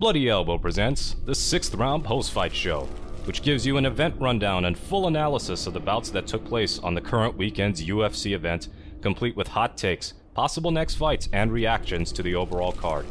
[0.00, 2.88] Bloody Elbow presents the sixth round post fight show,
[3.26, 6.78] which gives you an event rundown and full analysis of the bouts that took place
[6.78, 8.68] on the current weekend's UFC event,
[9.02, 13.04] complete with hot takes, possible next fights, and reactions to the overall card.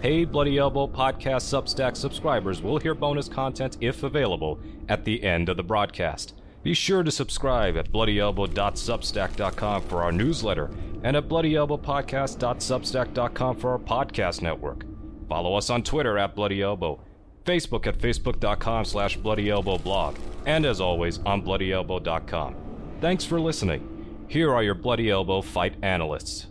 [0.00, 5.50] Paid Bloody Elbow podcast Substack subscribers will hear bonus content if available at the end
[5.50, 6.32] of the broadcast.
[6.62, 10.70] Be sure to subscribe at bloodyelbow.substack.com for our newsletter
[11.02, 14.86] and at bloodyelbowpodcast.substack.com for our podcast network.
[15.28, 17.00] Follow us on Twitter at Bloody Elbow,
[17.44, 22.56] Facebook at facebook.com slash bloodyelbowblog, and as always on bloodyelbow.com.
[23.00, 24.24] Thanks for listening.
[24.28, 26.46] Here are your Bloody Elbow fight analysts.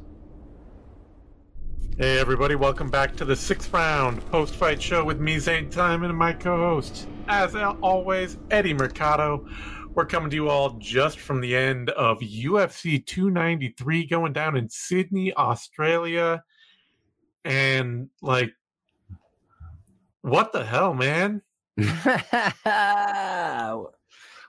[1.97, 6.17] Hey everybody, welcome back to the sixth round post-fight show with me, Zane Time, and
[6.17, 9.47] my co-host, as always, Eddie Mercado.
[9.93, 14.67] We're coming to you all just from the end of UFC 293 going down in
[14.67, 16.43] Sydney, Australia.
[17.45, 18.51] And like
[20.23, 21.41] what the hell, man?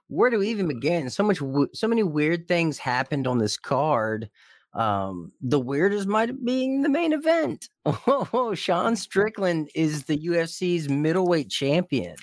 [0.08, 1.10] Where do we even begin?
[1.10, 1.40] So much
[1.72, 4.30] so many weird things happened on this card.
[4.72, 7.68] Um, the weirdest might have been the main event.
[8.06, 12.16] Oh, Sean Strickland is the UFC's middleweight champion.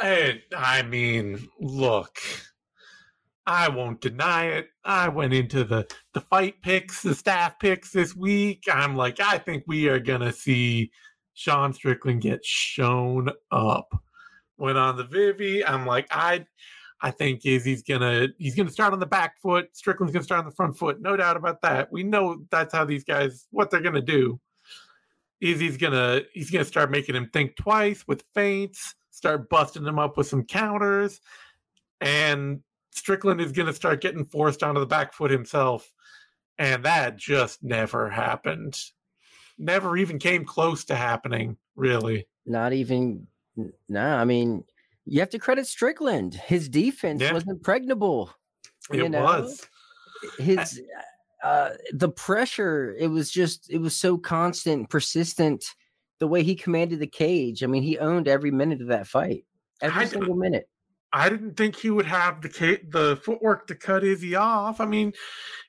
[0.00, 2.18] Hey, I mean, look,
[3.46, 4.68] I won't deny it.
[4.84, 8.64] I went into the the fight picks, the staff picks this week.
[8.72, 10.90] I'm like, I think we are gonna see
[11.36, 13.92] Sean Strickland get shown up.
[14.56, 15.64] Went on the Vivi.
[15.64, 16.46] I'm like, I
[17.02, 19.68] I think is he's gonna he's gonna start on the back foot.
[19.76, 21.02] Strickland's gonna start on the front foot.
[21.02, 21.92] No doubt about that.
[21.92, 24.40] We know that's how these guys what they're gonna do.
[25.38, 30.16] He's gonna he's gonna start making him think twice with feints, start busting him up
[30.16, 31.20] with some counters,
[32.00, 35.92] and Strickland is to start getting forced onto the back foot himself.
[36.58, 38.80] And that just never happened.
[39.58, 42.26] Never even came close to happening, really.
[42.44, 44.64] Not even, no, nah, I mean,
[45.04, 46.34] you have to credit Strickland.
[46.34, 47.32] His defense yeah.
[47.32, 48.30] was impregnable.
[48.92, 49.22] It know?
[49.22, 49.66] was.
[50.38, 50.80] His,
[51.42, 55.64] uh, the pressure, it was just, it was so constant, and persistent.
[56.18, 57.62] The way he commanded the cage.
[57.62, 59.44] I mean, he owned every minute of that fight,
[59.82, 60.66] every I single minute.
[61.12, 64.80] I didn't think he would have the the footwork to cut Izzy off.
[64.80, 65.12] I mean,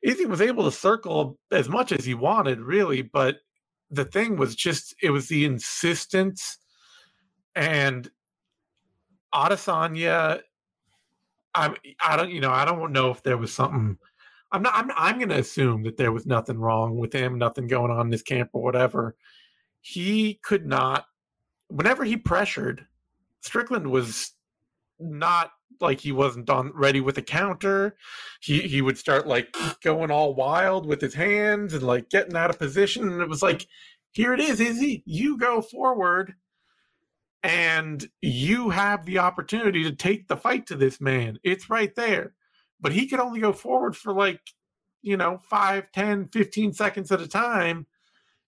[0.02, 3.40] Izzy was able to circle as much as he wanted, really, but
[3.90, 6.58] the thing was just it was the insistence
[7.56, 8.10] and
[9.34, 10.42] Adesanya.
[11.56, 11.74] I
[12.06, 13.98] I don't you know I don't know if there was something.
[14.52, 14.74] I'm not.
[14.76, 14.92] I'm.
[14.96, 18.10] I'm going to assume that there was nothing wrong with him, nothing going on in
[18.10, 19.16] this camp or whatever.
[19.82, 21.06] He could not.
[21.68, 22.86] Whenever he pressured,
[23.42, 24.32] Strickland was
[25.00, 25.52] not
[25.82, 27.96] like he wasn't on ready with a counter.
[28.42, 32.50] He he would start like going all wild with his hands and like getting out
[32.50, 33.10] of position.
[33.10, 33.68] And it was like,
[34.12, 35.04] here it is, Izzy.
[35.06, 36.36] You go forward
[37.44, 41.40] and you have the opportunity to take the fight to this man.
[41.44, 42.34] It's right there.
[42.80, 44.42] But he could only go forward for like,
[45.02, 47.88] you know, 5, 10, 15 seconds at a time.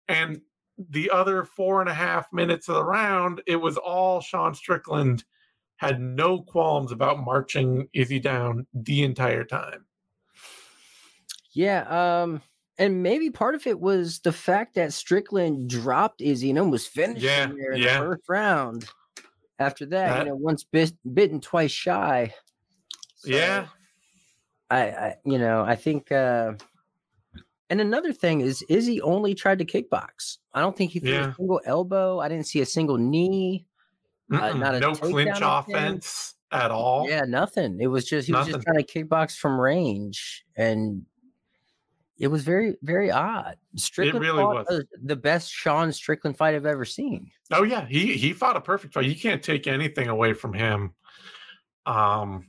[0.07, 0.41] And
[0.77, 5.23] the other four and a half minutes of the round, it was all Sean Strickland–
[5.79, 9.85] had no qualms about marching Izzy down the entire time.
[11.53, 12.41] Yeah, um,
[12.77, 17.21] and maybe part of it was the fact that Strickland dropped Izzy and almost finished
[17.21, 17.99] yeah, him there in yeah.
[17.99, 18.85] the first round.
[19.57, 22.33] After that, that you know, once bit, bitten, twice shy.
[23.15, 23.67] So yeah,
[24.69, 26.11] I, I, you know, I think.
[26.11, 26.53] uh
[27.71, 30.39] and another thing is, Izzy only tried to kickbox.
[30.53, 31.29] I don't think he threw yeah.
[31.29, 32.19] a single elbow.
[32.19, 33.67] I didn't see a single knee.
[34.31, 37.07] Uh, not a no clinch offense at all.
[37.09, 37.79] Yeah, nothing.
[37.79, 38.53] It was just he nothing.
[38.53, 41.05] was just trying to kickbox from range, and
[42.17, 43.57] it was very very odd.
[43.75, 47.31] Strickland it really was the best Sean Strickland fight I've ever seen.
[47.51, 49.05] Oh yeah, he he fought a perfect fight.
[49.05, 50.93] You can't take anything away from him.
[51.85, 52.47] Um,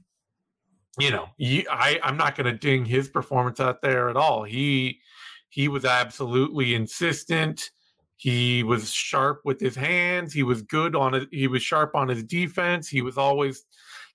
[0.98, 4.44] you know, you, I I'm not going to ding his performance out there at all.
[4.44, 5.00] He
[5.48, 7.70] he was absolutely insistent.
[8.20, 10.34] He was sharp with his hands.
[10.34, 11.28] He was good on it.
[11.32, 12.86] He was sharp on his defense.
[12.86, 13.64] He was always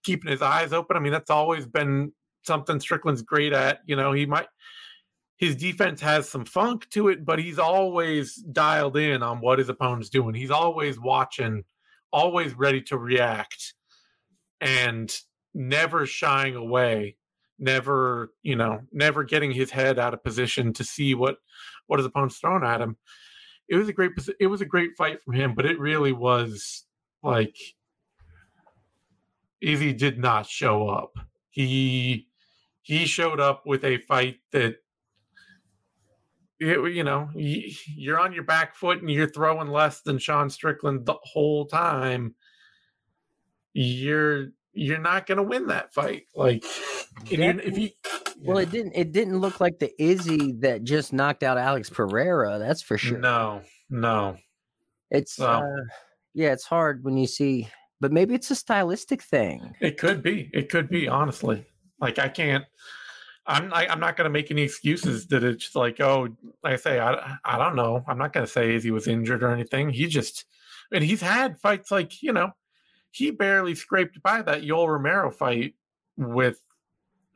[0.04, 0.96] keeping his eyes open.
[0.96, 2.14] I mean, that's always been
[2.46, 3.80] something Strickland's great at.
[3.88, 4.46] You know, he might
[5.38, 9.70] his defense has some funk to it, but he's always dialed in on what his
[9.70, 10.36] opponent's doing.
[10.36, 11.64] He's always watching,
[12.14, 13.74] always ready to react,
[14.62, 15.12] and
[15.56, 17.18] never shying away,
[17.58, 21.38] never, you know, never getting his head out of position to see what
[21.88, 22.98] what his opponent's throwing at him
[23.68, 26.86] it was a great it was a great fight from him, but it really was
[27.24, 27.56] like
[29.62, 31.18] Izzy did not show up.
[31.50, 32.28] He
[32.82, 34.76] he showed up with a fight that
[36.60, 41.06] it, you know, you're on your back foot and you're throwing less than Sean Strickland
[41.06, 42.36] the whole time.
[43.74, 46.24] You're you're not going to win that fight.
[46.36, 46.64] Like,
[47.26, 47.90] if you,
[48.42, 48.94] well, it didn't.
[48.94, 52.60] It didn't look like the Izzy that just knocked out Alex Pereira.
[52.60, 53.18] That's for sure.
[53.18, 54.38] No, no.
[55.10, 55.62] It's uh,
[56.34, 57.70] yeah, it's hard when you see,
[58.02, 59.76] but maybe it's a stylistic thing.
[59.80, 60.50] It could be.
[60.54, 61.08] It could be.
[61.08, 61.66] Honestly,
[62.00, 62.66] like I can't.
[63.48, 66.30] I'm I, am i am not going to make any excuses that it's like oh
[66.64, 69.44] like I say I I don't know I'm not going to say Izzy was injured
[69.44, 70.46] or anything he just
[70.92, 72.54] and he's had fights like you know
[73.16, 75.76] he barely scraped by that Yoel Romero fight
[76.18, 76.60] with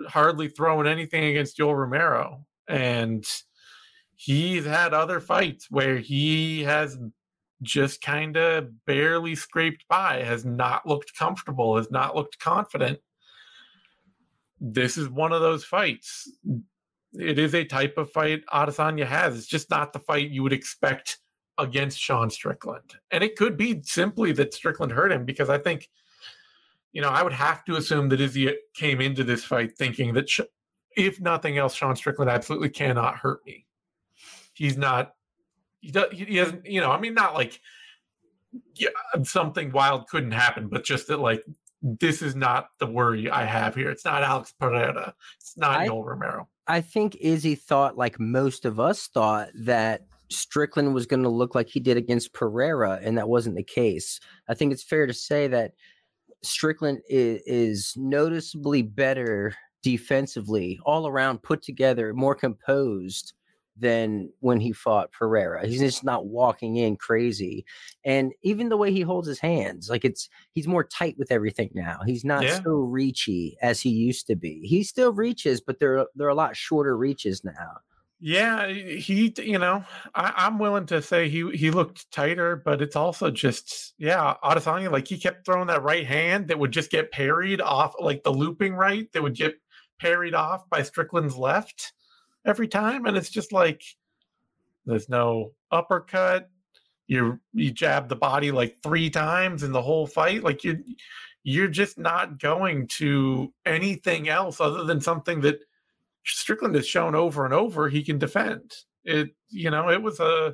[0.08, 3.26] hardly throwing anything against Yoel Romero and
[4.16, 6.98] he's had other fights where he has
[7.62, 13.00] just kind of barely scraped by has not looked comfortable has not looked confident
[14.60, 16.30] this is one of those fights.
[17.14, 19.38] It is a type of fight Adesanya has.
[19.38, 21.20] It's just not the fight you would expect
[21.60, 22.96] against Sean Strickland.
[23.12, 25.90] And it could be simply that Strickland hurt him because I think,
[26.92, 30.30] you know, I would have to assume that Izzy came into this fight thinking that
[30.30, 30.42] sh-
[30.96, 33.66] if nothing else, Sean Strickland absolutely cannot hurt me.
[34.54, 35.14] He's not,
[35.82, 37.60] he, does, he hasn't, you know, I mean, not like
[38.76, 38.90] yeah,
[39.24, 41.44] something wild couldn't happen, but just that like
[41.82, 43.90] this is not the worry I have here.
[43.90, 45.14] It's not Alex Pereira.
[45.40, 46.48] It's not Yoel Romero.
[46.68, 51.56] I think Izzy thought, like most of us thought, that Strickland was going to look
[51.56, 54.20] like he did against Pereira, and that wasn't the case.
[54.48, 55.74] I think it's fair to say that
[56.44, 63.34] Strickland is, is noticeably better defensively, all around, put together, more composed
[63.80, 65.66] than when he fought Pereira.
[65.66, 67.66] He's just not walking in crazy.
[68.04, 71.72] And even the way he holds his hands, like it's he's more tight with everything
[71.74, 72.00] now.
[72.06, 72.62] He's not yeah.
[72.62, 74.62] so reachy as he used to be.
[74.64, 77.78] He still reaches, but they're they're a lot shorter reaches now.
[78.22, 82.98] Yeah, he you know, I, am willing to say he he looked tighter, but it's
[82.98, 87.12] also just yeah, Adesanya, like he kept throwing that right hand that would just get
[87.14, 89.56] parried off like the looping right that would get
[90.00, 91.94] parried off by Strickland's left
[92.46, 93.84] every time, and it's just like
[94.86, 96.50] there's no uppercut.
[97.08, 100.44] You you jab the body like three times in the whole fight.
[100.44, 100.80] Like you're
[101.44, 105.62] you're just not going to anything else other than something that
[106.26, 108.74] Strickland has shown over and over he can defend.
[109.04, 110.54] It you know it was a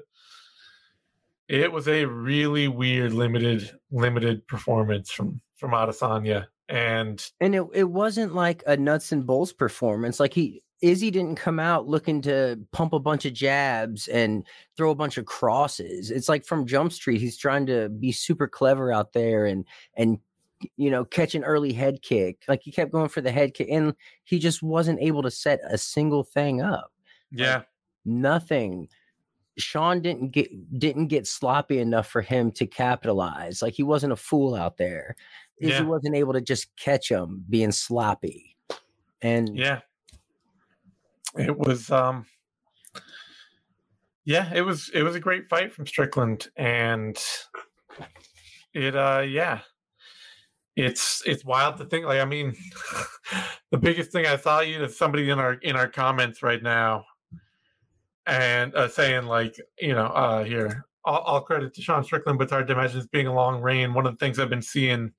[1.47, 7.89] it was a really weird limited limited performance from from Adesanya and and it, it
[7.89, 12.59] wasn't like a nuts and bolts performance like he Izzy didn't come out looking to
[12.71, 14.45] pump a bunch of jabs and
[14.75, 16.11] throw a bunch of crosses.
[16.11, 19.65] It's like from Jump Street, he's trying to be super clever out there and
[19.95, 20.19] and
[20.77, 22.43] you know catch an early head kick.
[22.47, 23.93] Like he kept going for the head kick, and
[24.23, 26.91] he just wasn't able to set a single thing up.
[27.31, 27.67] Yeah, like,
[28.05, 28.89] nothing.
[29.57, 33.61] Sean didn't get didn't get sloppy enough for him to capitalize.
[33.61, 35.15] Like he wasn't a fool out there.
[35.59, 35.81] Izzy yeah.
[35.83, 38.57] wasn't able to just catch him being sloppy.
[39.21, 39.79] And yeah,
[41.37, 42.25] it was um
[44.23, 47.17] yeah it was it was a great fight from strickland and
[48.73, 49.59] it uh yeah
[50.75, 52.53] it's it's wild to think like i mean
[53.71, 57.05] the biggest thing i saw you is somebody in our in our comments right now
[58.27, 62.43] and uh, saying like you know uh here all, all credit to sean strickland but
[62.45, 64.61] it's hard to imagine this being a long reign one of the things i've been
[64.61, 65.11] seeing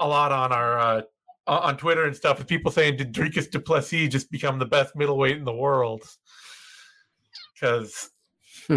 [0.00, 1.02] a lot on our uh
[1.48, 4.94] on Twitter and stuff with people saying, "Did Dricus Du Plessis just become the best
[4.94, 6.02] middleweight in the world?"
[7.54, 8.10] Because
[8.66, 8.76] hmm.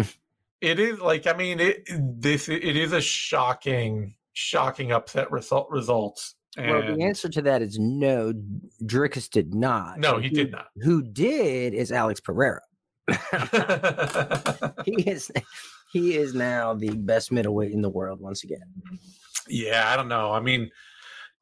[0.60, 6.34] it is like, I mean, it this it is a shocking, shocking upset result results.
[6.56, 8.34] And well, the answer to that is no.
[8.84, 9.98] Dricus did not.
[9.98, 10.66] No, he who, did not.
[10.82, 12.60] Who did is Alex Pereira.
[14.84, 15.30] he is
[15.92, 18.60] he is now the best middleweight in the world once again.
[19.48, 20.30] Yeah, I don't know.
[20.30, 20.70] I mean,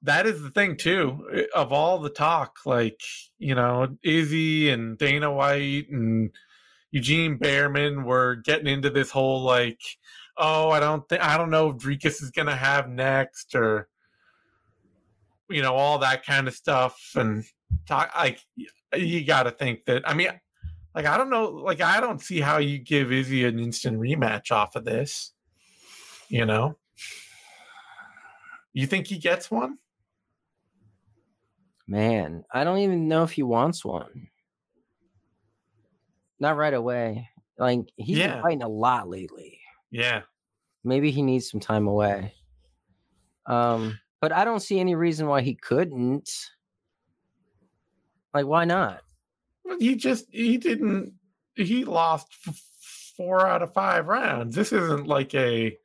[0.02, 3.00] that is the thing too eh, of all the talk like
[3.38, 6.30] you know izzy and dana white and
[6.90, 9.80] eugene bareman were getting into this whole like
[10.36, 13.88] oh i don't think i don't know if Dricus is gonna have next or
[15.48, 17.44] you know all that kind of stuff and
[17.86, 18.40] talk like
[18.94, 20.28] you gotta think that i mean
[20.94, 24.50] like i don't know like i don't see how you give izzy an instant rematch
[24.52, 25.32] off of this
[26.28, 26.76] you know
[28.72, 29.78] you think he gets one
[31.90, 34.28] Man, I don't even know if he wants one.
[36.38, 37.28] Not right away.
[37.58, 38.34] Like he's yeah.
[38.34, 39.59] been fighting a lot lately.
[39.90, 40.22] Yeah.
[40.84, 42.34] Maybe he needs some time away.
[43.46, 46.30] Um, but I don't see any reason why he couldn't.
[48.32, 49.02] Like, why not?
[49.78, 51.14] He just he didn't
[51.54, 52.62] he lost f-
[53.16, 54.56] four out of five rounds.
[54.56, 55.76] This isn't like a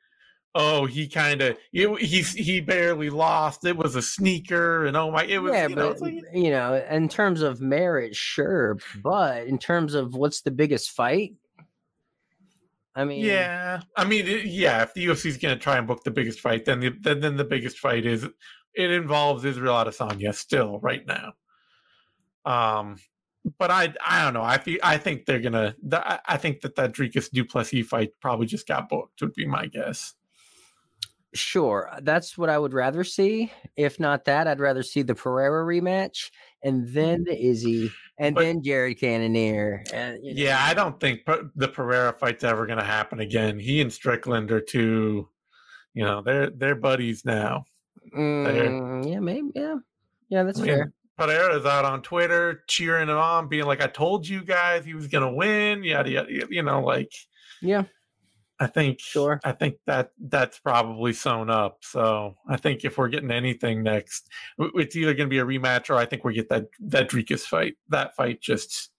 [0.53, 3.65] oh he kind of he he barely lost.
[3.65, 6.49] It was a sneaker, and oh my, it was yeah, you but it's like, you
[6.49, 11.35] know, in terms of merit, sure, but in terms of what's the biggest fight,
[12.95, 13.81] I mean, yeah.
[13.97, 14.83] I mean, yeah.
[14.83, 17.19] If the UFC is going to try and book the biggest fight, then the then,
[17.19, 18.23] then the biggest fight is
[18.73, 21.33] it involves Israel Adesanya still right now.
[22.45, 22.97] Um,
[23.57, 24.43] but I I don't know.
[24.43, 25.75] I feel I think they're gonna.
[25.91, 29.21] I I think that that Dricus Du Plessis fight probably just got booked.
[29.21, 30.13] Would be my guess.
[31.33, 33.51] Sure, that's what I would rather see.
[33.75, 36.31] If not that, I'd rather see the Pereira rematch
[36.65, 39.83] and then the Izzy and But- then Jared Cannonier.
[39.93, 41.21] And, you know, Yeah, I don't think
[41.55, 43.57] the Pereira fight's ever going to happen again.
[43.59, 45.29] He and Strickland are two,
[45.93, 47.63] you know, they're they're buddies now.
[48.15, 49.75] mm, yeah, maybe, yeah,
[50.29, 50.91] yeah, that's I mean, fair.
[51.17, 55.07] Pereira's out on Twitter cheering him on, being like, "I told you guys he was
[55.07, 56.09] going to win." Yada.
[56.09, 57.11] yada, You know, like
[57.61, 57.83] Yeah,
[58.59, 59.39] I think Sure.
[59.43, 61.79] I think that that's probably sewn up.
[61.81, 65.89] So I think if we're getting anything next, it's either going to be a rematch
[65.89, 67.75] or I think we get that that Dricus fight.
[67.89, 68.91] That fight just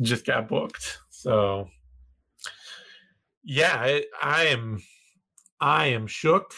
[0.00, 0.98] just got booked.
[1.10, 1.68] So
[3.44, 4.82] yeah, I, I am
[5.60, 6.52] I am shook.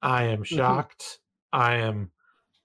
[0.00, 0.56] I am mm-hmm.
[0.56, 1.18] shocked.
[1.52, 2.12] I am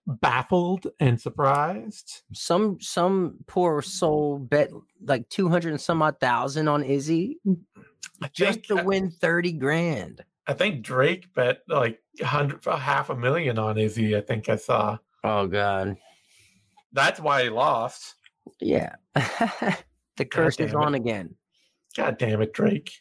[0.05, 2.23] baffled and surprised.
[2.33, 4.69] some some poor soul bet
[5.05, 7.57] like two hundred and some odd thousand on Izzy mm.
[8.21, 10.23] I just think, to win thirty grand.
[10.47, 14.15] I think Drake bet like a hundred half a million on Izzy.
[14.15, 14.97] I think I saw.
[15.23, 15.95] Oh God,
[16.91, 18.15] That's why he lost.
[18.59, 18.95] yeah.
[19.15, 21.35] the curse is on again.
[21.95, 22.91] God damn it, Drake.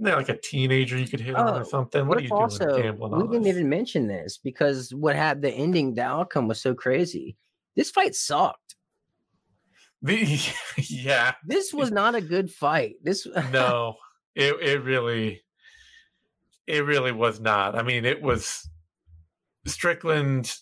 [0.00, 2.06] Isn't like a teenager you could hit on Oh, or something?
[2.06, 3.56] What are you doing also, gambling we on didn't this?
[3.56, 7.36] even mention this because what had the ending, the outcome was so crazy.
[7.74, 8.76] This fight sucked.
[10.02, 10.40] The,
[10.76, 12.96] yeah, This was not a good fight.
[13.02, 13.96] This no,
[14.36, 15.42] it it really,
[16.68, 17.76] it really was not.
[17.76, 18.68] I mean, it was
[19.66, 20.54] Strickland.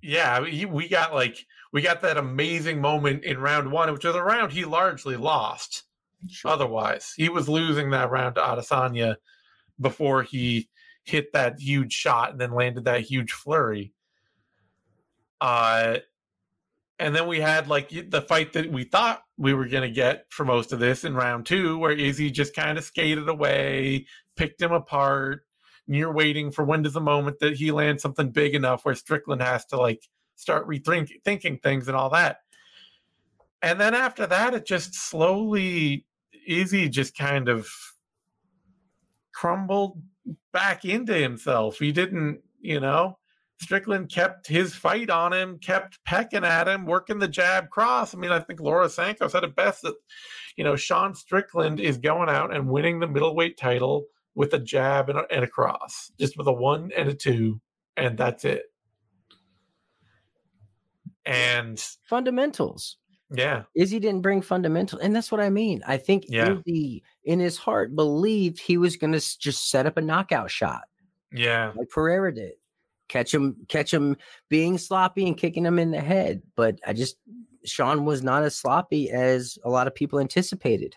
[0.00, 4.22] Yeah, we got like we got that amazing moment in round one, which was a
[4.22, 5.82] round he largely lost.
[6.28, 6.50] Sure.
[6.50, 9.16] Otherwise, he was losing that round to Adesanya
[9.80, 10.68] before he
[11.04, 13.92] hit that huge shot and then landed that huge flurry.
[15.40, 15.98] Uh,
[16.98, 20.24] and then we had like the fight that we thought we were going to get
[20.30, 24.06] for most of this in round two, where Izzy just kind of skated away,
[24.36, 25.42] picked him apart.
[25.86, 28.94] And you're waiting for when does the moment that he lands something big enough where
[28.94, 32.38] Strickland has to like start rethinking things and all that.
[33.62, 36.06] And then after that, it just slowly,
[36.46, 37.68] Izzy just kind of
[39.34, 40.02] crumbled
[40.52, 41.78] back into himself.
[41.78, 43.18] He didn't, you know,
[43.60, 48.14] Strickland kept his fight on him, kept pecking at him, working the jab cross.
[48.14, 49.94] I mean, I think Laura Sanko said it best that,
[50.56, 55.08] you know, Sean Strickland is going out and winning the middleweight title with a jab
[55.08, 57.60] and a, and a cross, just with a one and a two,
[57.96, 58.64] and that's it.
[61.24, 62.98] And fundamentals.
[63.30, 65.82] Yeah, Izzy didn't bring fundamental, and that's what I mean.
[65.86, 66.58] I think Yeah.
[66.58, 70.84] Izzy, in his heart, believed he was going to just set up a knockout shot
[71.32, 72.52] yeah, like Pereira did,
[73.08, 74.16] catch him, catch him
[74.48, 76.42] being sloppy and kicking him in the head.
[76.54, 77.16] But I just
[77.64, 80.94] Sean was not as sloppy as a lot of people anticipated.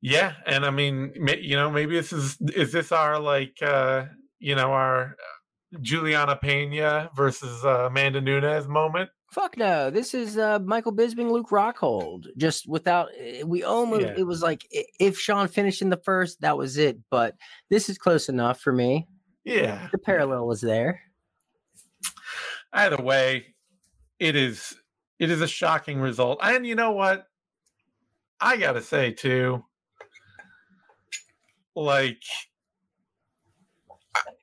[0.00, 0.34] yeah.
[0.46, 4.04] And I mean, you know, maybe this is is this our like, uh,
[4.38, 9.10] you know, our uh, Julianna Pena versus uh, Amanda Nunes moment?
[9.30, 9.90] Fuck no.
[9.90, 12.26] This is uh, Michael Bisping, Luke Rockhold.
[12.38, 14.14] Just without, eh, we almost, Yeah.
[14.16, 16.98] it was like if Sean finished in the first, that was it.
[17.10, 17.36] But
[17.68, 19.06] this is close enough for me.
[19.44, 19.88] Yeah.
[19.92, 21.00] The parallel was there.
[22.72, 23.54] Either way,
[24.18, 24.74] it is
[25.18, 26.38] it is a shocking result.
[26.42, 27.26] And you know what?
[28.40, 29.64] I gotta say too,
[31.74, 32.22] like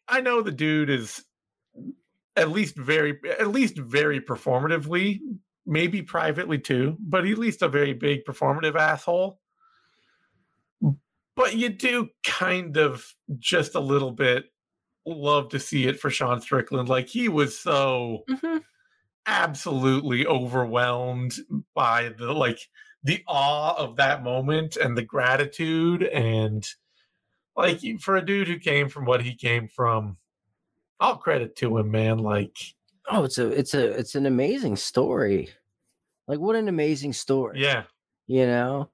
[0.07, 1.23] I know the dude is
[2.35, 5.19] at least very at least very performatively,
[5.65, 9.39] maybe privately too, but at least a very big performative asshole.
[11.35, 13.05] But you do kind of
[13.37, 14.45] just a little bit
[15.05, 16.89] love to see it for Sean Strickland.
[16.89, 18.57] Like he was so mm-hmm.
[19.25, 21.35] absolutely overwhelmed
[21.73, 22.59] by the like
[23.03, 26.67] the awe of that moment and the gratitude and
[27.55, 30.17] like for a dude who came from what he came from
[30.99, 32.57] all credit to him man like
[33.11, 35.49] Oh, it's a it's a it's an amazing story.
[36.27, 37.61] Like what an amazing story.
[37.61, 37.83] yeah
[38.27, 38.89] You know?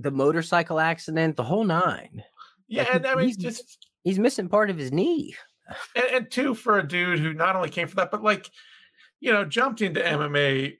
[0.00, 2.22] The motorcycle accident, the whole nine.
[2.68, 5.34] yeah Like, and i mean he's- just He's missing part of his knee.
[5.96, 8.48] and, and two for a dude who not only came for that but like
[9.20, 10.76] you know jumped into mma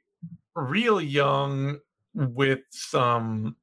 [0.55, 1.79] real young
[2.15, 3.57] with some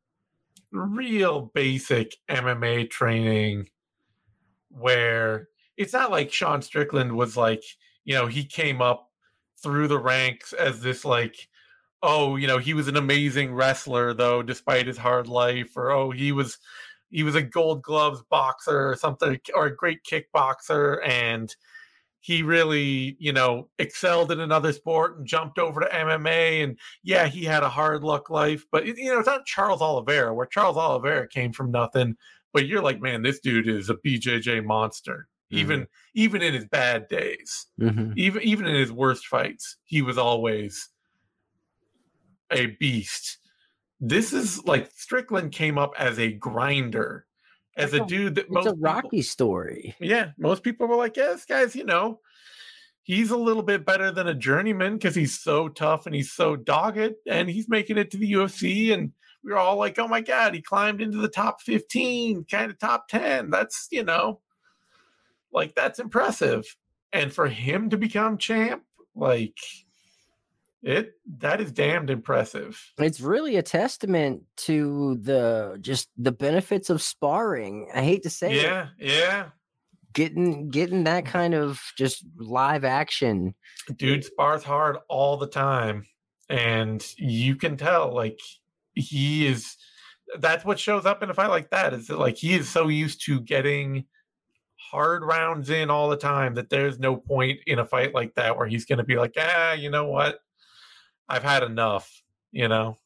[0.71, 3.67] real basic MMA training
[4.69, 7.63] where it's not like Sean Strickland was like,
[8.05, 9.09] you know, he came up
[9.61, 11.47] through the ranks as this like
[12.03, 16.11] oh, you know, he was an amazing wrestler though despite his hard life or oh,
[16.11, 16.59] he was
[17.09, 21.55] he was a gold gloves boxer or something or a great kickboxer and
[22.19, 26.63] he really, you know, excelled in another sport and jumped over to MMA.
[26.63, 30.33] And yeah, he had a hard luck life, but you know, it's not Charles Oliveira,
[30.33, 32.15] where Charles Oliveira came from nothing.
[32.53, 35.27] But you're like, man, this dude is a BJJ monster.
[35.53, 35.59] Mm-hmm.
[35.59, 38.13] Even even in his bad days, mm-hmm.
[38.15, 40.89] even even in his worst fights, he was always
[42.51, 43.37] a beast.
[43.99, 47.25] This is like Strickland came up as a grinder
[47.77, 49.95] as a, a, dude that most it's a Rocky people, story.
[49.99, 52.19] Yeah, most people were like, "Yes, guys, you know,
[53.03, 56.55] he's a little bit better than a journeyman because he's so tough and he's so
[56.55, 59.11] dogged, and he's making it to the UFC." And
[59.43, 62.79] we were all like, "Oh my god, he climbed into the top fifteen, kind of
[62.79, 63.49] top ten.
[63.49, 64.41] That's you know,
[65.53, 66.65] like that's impressive."
[67.11, 68.83] And for him to become champ,
[69.15, 69.57] like
[70.83, 72.91] it that is damned impressive.
[72.97, 77.87] It's really a testament to the just the benefits of sparring.
[77.95, 79.07] I hate to say yeah, it.
[79.07, 79.45] Yeah, yeah.
[80.13, 83.55] Getting getting that kind of just live action.
[83.95, 86.05] Dude spars hard all the time.
[86.49, 88.39] And you can tell like
[88.93, 89.77] he is
[90.39, 92.89] that's what shows up in a fight like that is that like he is so
[92.89, 94.05] used to getting
[94.93, 98.55] hard rounds in all the time that there's no point in a fight like that
[98.55, 100.39] where he's going to be like ah you know what
[101.27, 102.21] I've had enough,
[102.51, 102.97] you know.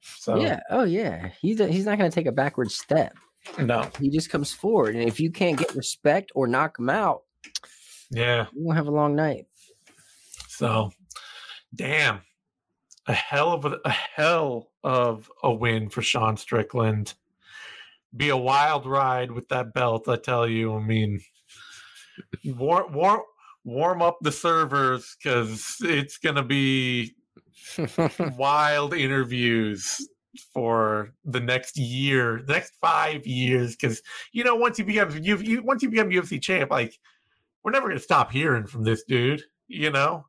[0.00, 3.14] So yeah, oh yeah, he's he's not going to take a backward step.
[3.58, 7.22] No, he just comes forward, and if you can't get respect or knock him out,
[8.10, 9.46] yeah, you won't have a long night.
[10.48, 10.90] So,
[11.74, 12.20] damn,
[13.06, 17.14] a hell of a, a hell of a win for Sean Strickland.
[18.16, 20.74] Be a wild ride with that belt, I tell you.
[20.74, 21.20] I mean,
[22.44, 23.20] warm warm
[23.64, 27.14] warm up the servers because it's gonna be
[28.36, 30.08] wild interviews
[30.52, 33.76] for the next year, the next five years.
[33.76, 36.98] Because you know, once you become you, you once you become UFC champ, like
[37.62, 39.42] we're never gonna stop hearing from this dude.
[39.66, 40.26] You know.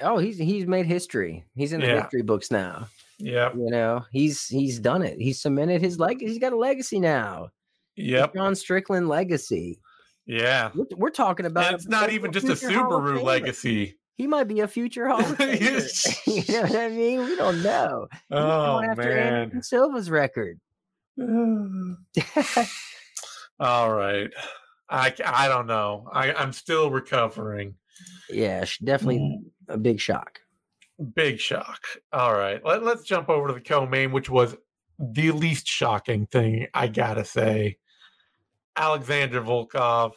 [0.00, 1.44] Oh, he's he's made history.
[1.54, 2.02] He's in the yeah.
[2.02, 2.88] history books now.
[3.18, 3.52] Yeah.
[3.54, 5.18] You know, he's he's done it.
[5.18, 6.26] He's cemented his legacy.
[6.26, 7.48] He's got a legacy now.
[7.96, 8.34] Yep.
[8.34, 9.80] John Strickland legacy.
[10.26, 10.70] Yeah.
[10.74, 14.60] We're, we're talking about and it's not even just a Subaru legacy he might be
[14.60, 16.26] a future Hall of Famer.
[16.48, 17.24] you know what I mean?
[17.24, 18.08] We don't know.
[18.10, 20.58] He's oh man, Silva's record.
[23.58, 24.30] All right,
[24.88, 26.08] I I don't know.
[26.12, 27.74] I I'm still recovering.
[28.28, 29.44] Yeah, definitely mm.
[29.68, 30.40] a big shock.
[31.14, 31.80] Big shock.
[32.12, 34.56] All right, Let, let's jump over to the co-main, which was
[34.98, 37.78] the least shocking thing I gotta say.
[38.76, 40.12] Alexander Volkov,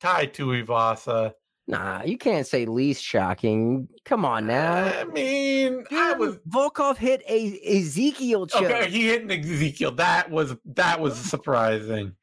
[0.00, 1.34] Tai Tuivasa
[1.66, 3.88] Nah, you can't say least shocking.
[4.04, 4.84] Come on now.
[4.84, 8.64] I mean, Dude, I was Volkov hit a Ezekiel choke.
[8.64, 9.92] Okay, he hit an Ezekiel.
[9.92, 12.14] That was that was surprising.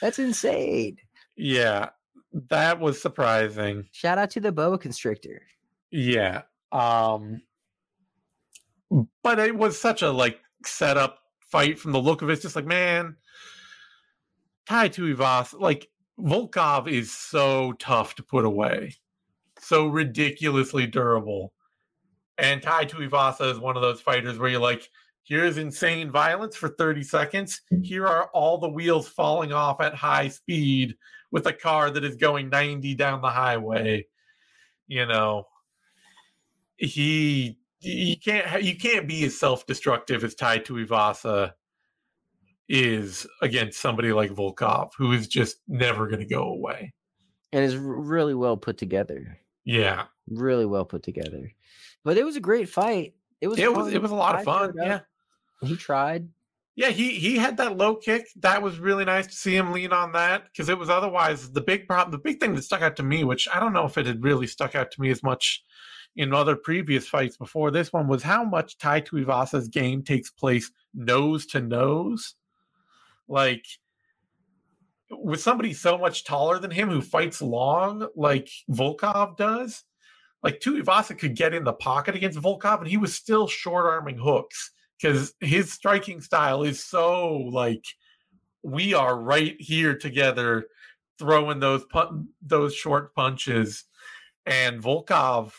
[0.00, 0.96] That's insane.
[1.36, 1.90] Yeah,
[2.48, 3.86] that was surprising.
[3.92, 5.42] Shout out to the boa constrictor.
[5.90, 6.42] Yeah.
[6.72, 7.42] Um
[9.22, 12.34] but it was such a like setup fight from the look of it.
[12.34, 13.16] It's just like, man,
[14.66, 18.94] Tai Tuivasa, like Volkov is so tough to put away,
[19.58, 21.52] so ridiculously durable.
[22.38, 24.88] And Tai Tuivasa is one of those fighters where you're like,
[25.22, 27.62] here's insane violence for 30 seconds.
[27.82, 30.96] Here are all the wheels falling off at high speed
[31.30, 34.06] with a car that is going 90 down the highway.
[34.86, 35.46] You know,
[36.76, 41.52] he you can't you can't be as self-destructive as Tai Tuivasa
[42.68, 46.92] is against somebody like Volkov, who is just never going to go away.
[47.52, 49.38] And is really well put together.
[49.64, 51.52] Yeah, really well put together.
[52.04, 53.14] But it was a great fight.
[53.40, 53.58] It was.
[53.58, 53.76] It fun.
[53.76, 53.92] was.
[53.92, 54.74] It was a lot of fun.
[54.76, 55.00] Yeah,
[55.62, 56.28] he tried.
[56.74, 58.28] Yeah, he he had that low kick.
[58.36, 61.62] That was really nice to see him lean on that because it was otherwise the
[61.62, 62.12] big problem.
[62.12, 64.22] The big thing that stuck out to me, which I don't know if it had
[64.22, 65.64] really stuck out to me as much
[66.16, 70.70] in other previous fights before this one, was how much Tai Tuivasa's game takes place
[70.94, 72.34] nose to nose.
[73.28, 73.64] Like
[75.10, 79.84] with somebody so much taller than him who fights long like Volkov does,
[80.42, 84.18] like Tuivasa could get in the pocket against Volkov and he was still short arming
[84.18, 87.84] hooks because his striking style is so like
[88.62, 90.66] we are right here together
[91.18, 93.84] throwing those pun- those short punches.
[94.44, 95.52] And Volkov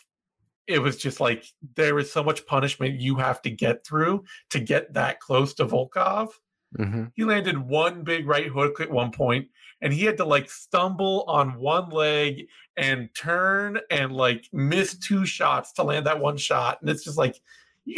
[0.67, 4.59] it was just like there is so much punishment you have to get through to
[4.59, 6.29] get that close to Volkov.
[6.77, 7.05] Mm-hmm.
[7.15, 9.47] He landed one big right hook at one point,
[9.81, 15.25] and he had to like stumble on one leg and turn and like miss two
[15.25, 16.79] shots to land that one shot.
[16.81, 17.39] And it's just like,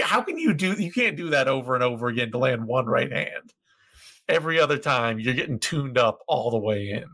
[0.01, 0.73] how can you do?
[0.73, 3.53] You can't do that over and over again to land one right hand.
[4.27, 7.05] Every other time, you're getting tuned up all the way in.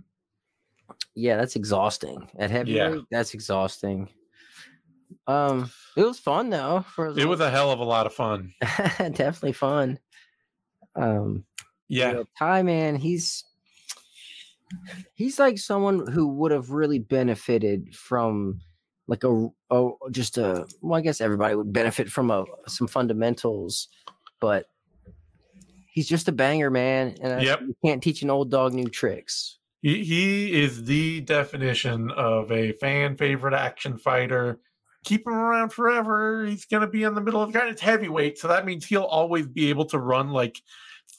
[1.16, 2.30] Yeah, that's exhausting.
[2.38, 3.02] At heavyweight, Yeah.
[3.10, 4.10] that's exhausting.
[5.28, 6.86] Um, it was fun though.
[6.96, 8.54] For It was a hell of a lot of fun.
[8.98, 10.00] definitely fun.
[10.96, 11.46] Um,
[11.88, 13.44] Yeah, you know, Tai man, he's
[15.14, 18.62] he's like someone who would have really benefited from
[19.08, 23.88] like a oh just a well, I guess everybody would benefit from a some fundamentals,
[24.40, 24.66] but
[25.92, 27.16] he's just a banger, man.
[27.22, 27.62] And I- Yep.
[27.62, 29.60] you can't teach an old dog new tricks.
[29.82, 34.60] He, he is the definition of a fan favorite action fighter.
[35.06, 36.46] Keep him around forever.
[36.46, 37.68] He's going to be in the middle of the guy.
[37.70, 40.60] It's heavyweight, so that means he'll always be able to run like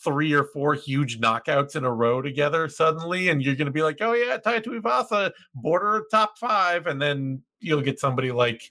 [0.05, 3.83] three or four huge knockouts in a row together suddenly, and you're going to be
[3.83, 8.63] like, "Oh yeah, Tai Tuivasa, border of top five, and then you'll get somebody like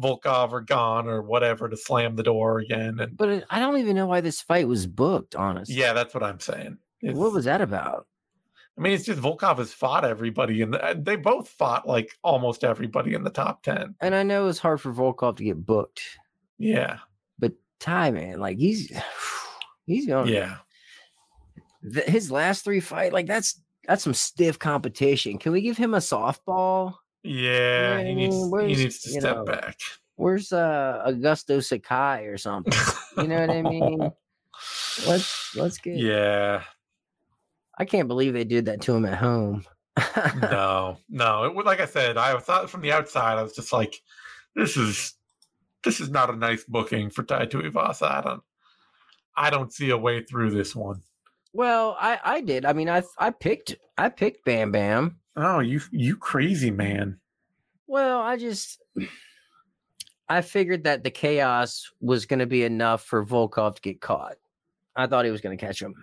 [0.00, 2.98] Volkov or Gane or whatever to slam the door again.
[3.00, 5.34] And But I don't even know why this fight was booked.
[5.34, 6.78] Honestly, yeah, that's what I'm saying.
[7.02, 8.06] It's- what was that about?
[8.78, 12.64] I mean, it's just Volkov has fought everybody, and the, they both fought like almost
[12.64, 13.94] everybody in the top ten.
[14.00, 16.00] And I know it's hard for Volkov to get booked,
[16.58, 16.98] Yeah,
[17.38, 18.90] but Tai man, like he's
[19.86, 20.28] he's going.
[20.32, 20.56] yeah,
[21.92, 25.38] th- his last three fight, like that's that's some stiff competition.
[25.38, 26.94] Can we give him a softball?
[27.22, 27.98] yeah.
[28.00, 29.78] I He needs he needs to step know, back.
[30.16, 32.72] Where's uh Augusto Sakai or something?
[33.16, 33.98] You know what I mean?
[35.06, 35.96] Let's let's get.
[35.96, 36.62] yeah,
[37.78, 39.64] I can't believe they did that to him at home.
[40.40, 41.44] no, no.
[41.44, 42.16] It like I said.
[42.16, 44.00] I thought uh, from the outside, I was just like,
[44.54, 45.14] this is
[45.84, 48.10] this is not a nice booking for Tai Tuivasa.
[48.10, 48.42] I don't,
[49.36, 51.02] I don't see a way through this one.
[51.52, 52.64] well, I I did.
[52.64, 55.18] I mean, I I picked I picked Bam Bam.
[55.36, 57.18] Oh, you you crazy man.
[57.86, 58.80] Well, I just
[60.28, 64.36] I figured that the chaos was going to be enough for Volkov to get caught.
[64.96, 65.94] I thought he was going to catch him.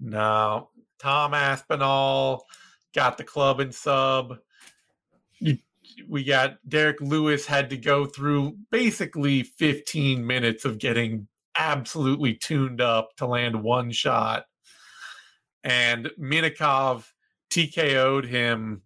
[0.00, 2.46] No, Tom Aspinall
[2.94, 4.38] got the club and sub.
[5.40, 5.58] You,
[6.08, 12.80] we got Derrick Lewis had to go through basically 15 minutes of getting absolutely tuned
[12.80, 14.44] up to land one shot.
[15.64, 17.04] And Minakov
[17.50, 18.82] TKO'd him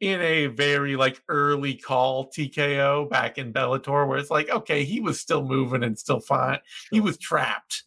[0.00, 5.00] in a very like early call TKO back in Bellator, where it's like, okay, he
[5.00, 6.60] was still moving and still fine.
[6.90, 7.84] He was trapped,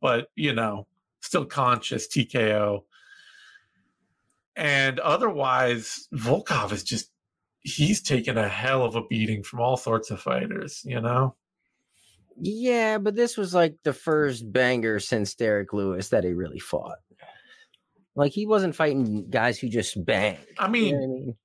[0.00, 0.86] but you know,
[1.22, 2.80] still conscious TKO.
[4.54, 7.10] And otherwise, Volkov is just
[7.60, 11.34] he's taken a hell of a beating from all sorts of fighters, you know?
[12.40, 16.98] Yeah, but this was like the first banger since Derrick Lewis that he really fought.
[18.14, 20.36] Like he wasn't fighting guys who just bang.
[20.58, 21.36] I You mean, know I mean?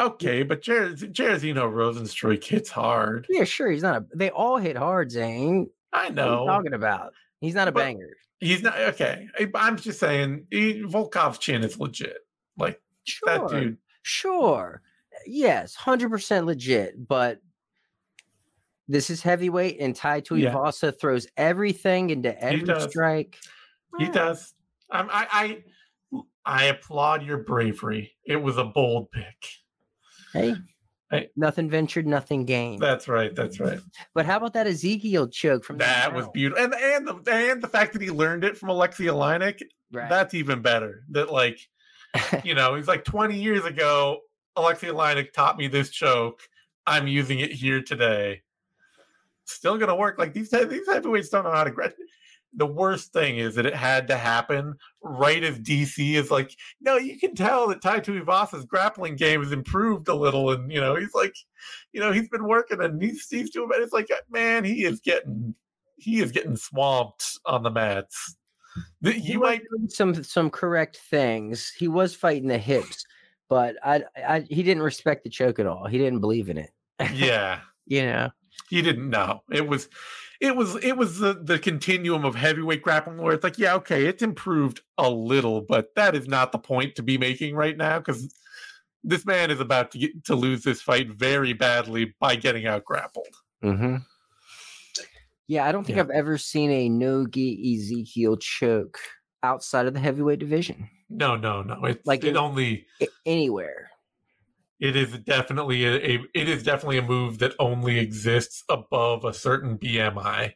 [0.00, 3.26] okay, but Jer- Jairzinho Rozenstruik hits hard.
[3.28, 3.70] Yeah, sure.
[3.70, 4.04] He's not a.
[4.14, 5.68] They all hit hard, Zane.
[5.92, 6.46] I What are you know.
[6.46, 7.12] talking about?
[7.40, 8.08] He's not a But- banger.
[8.44, 9.26] He's not okay.
[9.54, 12.18] I'm just saying he, Volkov's chin is legit.
[12.58, 13.78] Like Sure, that dude.
[14.02, 14.82] sure.
[15.26, 17.06] Yes, hundred percent legit.
[17.08, 17.40] But
[18.88, 20.20] this is heavyweight, and Tai Yeah.
[20.52, 22.90] Tuivasa throws everything into every does.
[22.90, 23.38] strike.
[23.98, 24.10] He Yeah.
[24.12, 24.54] does.
[24.90, 25.62] Um, I,
[26.12, 28.12] I I applaud your bravery.
[28.26, 29.48] It was a bold pick.
[30.34, 30.54] Hey,
[31.36, 32.80] Nothing ventured, nothing gained.
[32.82, 33.34] That's right.
[33.34, 33.78] That's right.
[34.14, 37.68] but how about that Ezekiel choke from That was beautiful, and and the and the
[37.68, 39.60] fact that he learned it from Alexei Oleinik,
[39.92, 40.08] Right.
[40.08, 41.04] that's even better.
[41.10, 41.60] That like,
[42.44, 44.20] you know, he's like twenty years ago.
[44.56, 46.40] Alexei Oleinik taught me this choke.
[46.86, 48.42] I'm using it here today.
[49.44, 50.18] Still gonna work.
[50.18, 51.70] Like these these heavyweights don't know how to.
[52.56, 56.96] The worst thing is that it had to happen right as DC is like, no,
[56.96, 60.94] you can tell that Tai Tuivasa's grappling game has improved a little, and you know
[60.94, 61.34] he's like,
[61.92, 63.68] you know, he's been working and he's he's doing.
[63.68, 65.54] But it's like, uh, man, he is getting
[65.96, 68.36] he is getting swamped on the mats.
[69.00, 71.72] The- he You might doing some some correct things.
[71.76, 73.04] He was fighting the hips,
[73.48, 75.86] but I, I he didn't respect the choke at all.
[75.86, 76.70] He didn't believe in it.
[77.12, 77.60] yeah.
[77.86, 78.30] You know.
[78.70, 79.42] He didn't know.
[79.52, 79.90] It was
[80.44, 84.06] it was it was the, the continuum of heavyweight grappling where it's like, yeah, okay,
[84.06, 87.98] it's improved a little, but that is not the point to be making right now
[87.98, 88.32] because
[89.02, 92.84] this man is about to get to lose this fight very badly by getting out
[92.84, 93.34] grappled.
[93.62, 93.96] Mm-hmm.
[95.46, 96.02] Yeah, I don't think Yeah.
[96.04, 98.98] I've ever seen a no-gi Ezekiel choke
[99.42, 101.74] outside of the heavyweight division No, no, no.
[101.84, 103.90] It's Like like it only I- anywhere.
[104.80, 109.32] It is definitely a, a it is definitely a move that only exists above a
[109.32, 110.52] certain BMI.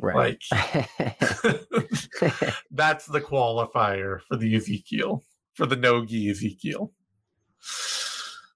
[0.00, 0.42] Right.
[0.50, 0.50] Like
[2.70, 5.22] that's the qualifier for the Ezekiel
[5.54, 6.92] for the Nogi Ezekiel.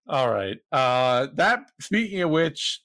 [0.07, 0.59] All right.
[0.73, 2.83] Uh that speaking of which,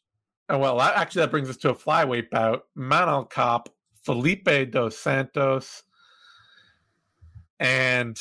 [0.49, 2.63] oh, well, that, actually that brings us to a flyweight bout.
[2.77, 3.73] Manel Kape,
[4.05, 5.83] Felipe dos Santos,
[7.59, 8.17] and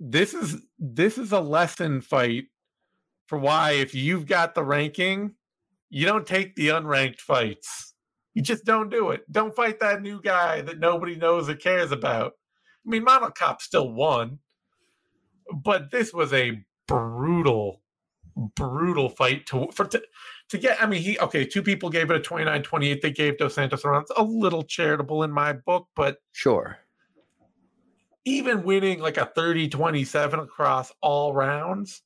[0.00, 2.44] this is this is a lesson fight
[3.32, 5.32] for why if you've got the ranking,
[5.88, 7.94] you don't take the unranked fights.
[8.34, 9.22] You just don't do it.
[9.32, 12.32] Don't fight that new guy that nobody knows or cares about.
[12.86, 14.40] I mean, Manel Kape still won,
[15.50, 17.80] but this was a brutal,
[18.54, 20.02] brutal fight to for to,
[20.50, 20.82] to get.
[20.82, 21.46] I mean, he okay.
[21.46, 23.00] Two people gave it a 29-28.
[23.00, 24.02] They gave Dos Santos around.
[24.02, 26.76] It's a little charitable in my book, but sure.
[28.26, 32.02] Even winning like a 30-27 across all rounds,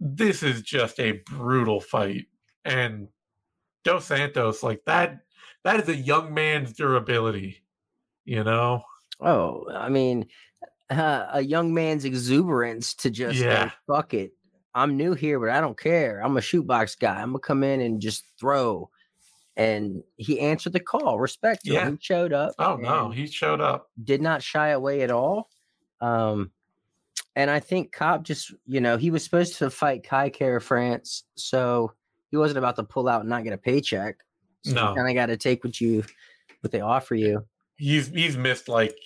[0.00, 2.26] this is just a brutal fight.
[2.64, 3.08] And
[3.84, 5.20] Dos Santos, like that,
[5.64, 7.62] that is a young man's durability,
[8.24, 8.82] you know?
[9.20, 10.26] Oh, I mean,
[10.90, 13.64] uh, a young man's exuberance to just yeah.
[13.64, 14.32] Like, fuck it.
[14.74, 16.20] I'm new here, but I don't care.
[16.20, 17.20] I'm a shootbox guy.
[17.20, 18.90] I'm gonna come in and just throw.
[19.56, 21.18] And he answered the call.
[21.18, 21.86] Respect yeah.
[21.86, 21.96] him.
[21.96, 22.54] He showed up.
[22.58, 23.88] Oh no, he showed up.
[24.02, 25.48] Did not shy away at all.
[26.00, 26.52] Um,
[27.38, 31.92] and I think Kape just, you know, he was supposed to fight Kai Kara-France, so
[32.32, 34.16] he wasn't about to pull out and not get a paycheck.
[34.64, 36.02] So no, kind of got to take what you,
[36.62, 37.44] what they offer you.
[37.76, 38.98] He's he's missed like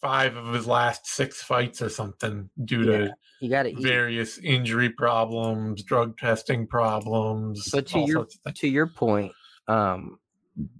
[0.00, 4.88] five of his last six fights or something due yeah, to you got various injury
[4.88, 7.68] problems, drug testing problems.
[7.70, 9.30] But to your to your point,
[9.68, 10.18] um,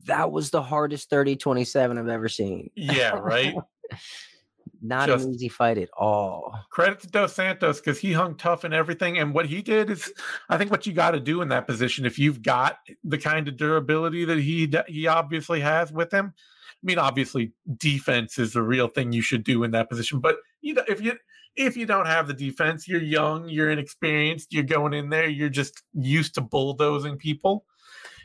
[0.06, 2.70] that was the hardest 30 27 I've ever seen.
[2.74, 3.54] Yeah, right.
[4.86, 6.54] Not Just an easy fight at all.
[6.68, 9.16] Credit to Dos Santos because he hung tough and everything.
[9.16, 10.12] And what he did is,
[10.50, 13.48] I think, what you got to do in that position, if you've got the kind
[13.48, 16.34] of durability that he he obviously has with him.
[16.36, 20.20] I mean, obviously, defense is the real thing you should do in that position.
[20.20, 21.14] But you know, if you
[21.56, 25.48] if you don't have the defense, you're young, you're inexperienced, you're going in there, you're
[25.48, 27.64] just used to bulldozing people.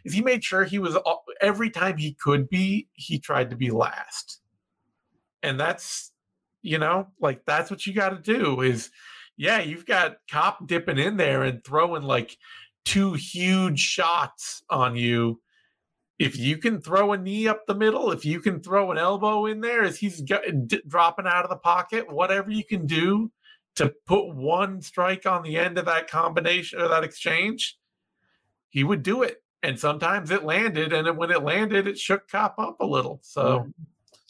[0.03, 0.97] If he made sure he was
[1.39, 4.41] every time he could be, he tried to be last,
[5.41, 6.11] and that's
[6.61, 8.89] you know, like that's what you got to do is,
[9.37, 12.37] yeah, you've got Kape dipping in there and throwing like
[12.85, 15.41] two huge shots on you.
[16.17, 19.45] If you can throw a knee up the middle, if you can throw an elbow
[19.45, 23.31] in there as he's d- dropping out of the pocket, whatever you can do
[23.75, 27.77] to put one strike on the end of that combination or that exchange,
[28.67, 29.41] he would do it.
[29.63, 33.19] And sometimes it landed, and when it landed, it shook Kape up a little.
[33.23, 33.67] So,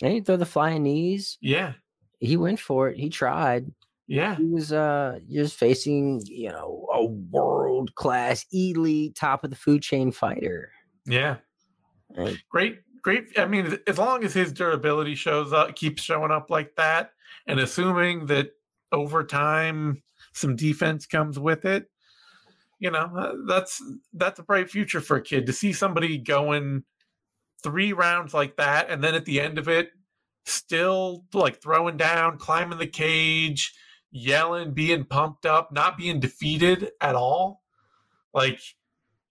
[0.02, 1.38] and he throw the flying knees.
[1.42, 1.74] Yeah,
[2.20, 2.98] he went for it.
[2.98, 3.72] He tried.
[4.08, 4.36] Yeah.
[4.36, 9.82] He was uh just facing, you know, a world class elite top of the food
[9.82, 10.72] chain fighter.
[11.06, 11.38] Yeah.
[12.50, 13.38] great, great.
[13.38, 17.12] I mean, as long as his durability shows up, keeps showing up like that,
[17.48, 18.50] and assuming that
[18.92, 20.02] over time
[20.34, 21.90] some defense comes with it,
[22.80, 23.82] you know, uh, that's
[24.14, 26.84] that's a bright future for a kid to see somebody going
[27.62, 29.92] three rounds like that, and then at the end of it,
[30.46, 33.74] still like throwing down, climbing the cage,
[34.12, 37.62] yelling, being pumped up, not being defeated at all.
[38.34, 38.60] Like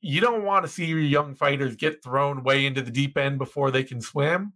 [0.01, 3.39] you don't want to see your young fighters get thrown way into the deep end
[3.39, 4.53] before they can swim.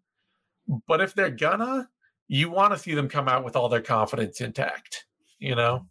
[0.86, 1.88] But if they're gonna,
[2.28, 5.06] you want to see them come out with all their confidence intact,
[5.38, 5.86] you know?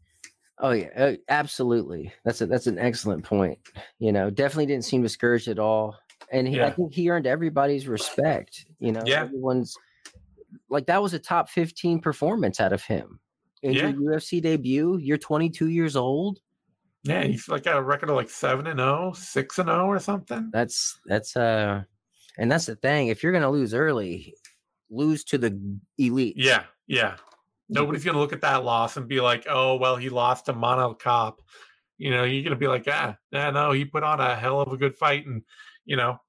[0.59, 2.13] Oh yeah, uh, absolutely.
[2.23, 3.59] That's a, that's an excellent point.
[3.99, 5.97] You know, definitely didn't seem discouraged at all,
[6.31, 6.67] and he, yeah.
[6.67, 8.65] I think he earned everybody's respect.
[8.79, 9.21] You know, yeah.
[9.21, 9.75] everyone's
[10.69, 13.19] like that was a top 15 performance out of him
[13.63, 13.87] in yeah.
[13.87, 14.97] your UFC debut.
[14.97, 16.39] You're 22 years old.
[17.03, 19.99] Yeah, he's like got a record of like seven and 0, 6 and 0 or
[19.99, 20.49] something.
[20.53, 21.81] That's that's uh
[22.37, 23.07] and that's the thing.
[23.07, 24.35] If you're gonna lose early,
[24.89, 25.59] lose to the
[25.97, 26.35] elite.
[26.37, 27.15] Yeah, yeah.
[27.69, 30.99] Nobody's gonna look at that loss and be like, oh well, he lost to Manel
[30.99, 31.43] Kape.
[31.97, 34.71] You know, you're gonna be like, ah, yeah, no, he put on a hell of
[34.71, 35.41] a good fight, and
[35.85, 36.19] you know,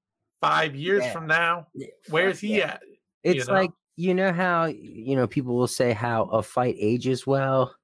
[0.40, 1.12] five years yeah.
[1.12, 1.66] from now,
[2.08, 2.82] where's he at?
[3.22, 3.60] It's you know?
[3.60, 7.74] like you know how you know people will say how a fight ages well.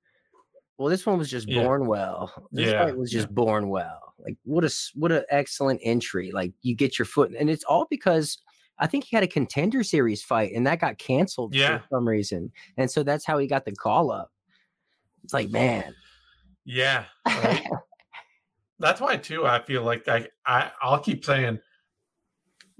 [0.78, 1.64] Well, this one was just yeah.
[1.64, 2.48] born well.
[2.52, 2.84] This yeah.
[2.84, 3.34] fight was just yeah.
[3.34, 4.14] born well.
[4.18, 6.30] Like what a what an excellent entry.
[6.32, 8.38] Like you get your foot, and it's all because
[8.78, 11.78] I think he had a contender series fight, and that got canceled yeah.
[11.78, 14.30] for some reason, and so that's how he got the call up.
[15.24, 15.94] It's like man,
[16.64, 17.04] yeah.
[17.26, 17.66] Right?
[18.78, 19.46] that's why too.
[19.46, 21.58] I feel like I, I I'll keep saying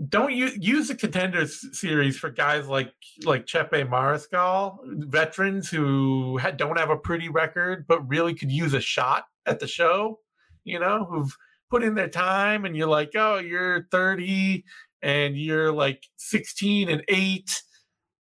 [0.09, 2.93] don't you use the contenders series for guys like
[3.25, 8.75] like Chepe Mariscal, veterans who had, don't have a pretty record but really could use
[8.75, 10.21] a shot at the show.
[10.65, 11.35] you know, who've
[11.71, 14.65] put in their time and you're like, oh, you're 30
[15.03, 17.63] and you're like 16 and 8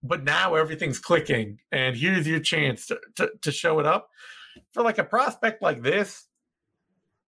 [0.03, 4.09] but now everything's clicking and here's your chance to, to, to show it up
[4.73, 6.27] for like a prospect like this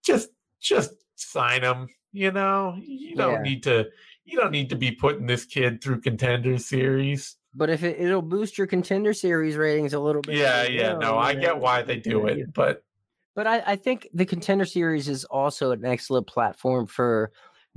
[0.04, 0.28] just
[0.60, 3.50] just sign him you know you don't Yeah.
[3.50, 3.86] need to
[4.24, 8.22] you don't need to be putting this kid through contender series But if it, it'll
[8.22, 10.37] boost your contender series ratings a little bit.
[10.37, 12.83] yeah as yeah well, no i get why they do it but
[13.35, 17.33] But I, I think the contender series is also an excellent platform for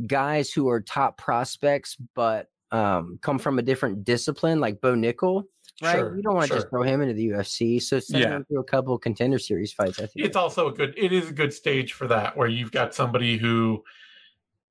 [0.07, 5.43] guys who are top prospects, but um, come from a different discipline, like Bo Nickal.
[5.81, 6.57] Right, Sure, you don't want to sure.
[6.57, 7.79] just throw him into the UFC.
[7.81, 8.35] So send Yeah.
[8.37, 9.99] him through a couple contender series fights.
[9.99, 12.71] I think it's also a good it is a good stage for that where you've
[12.71, 13.83] got somebody who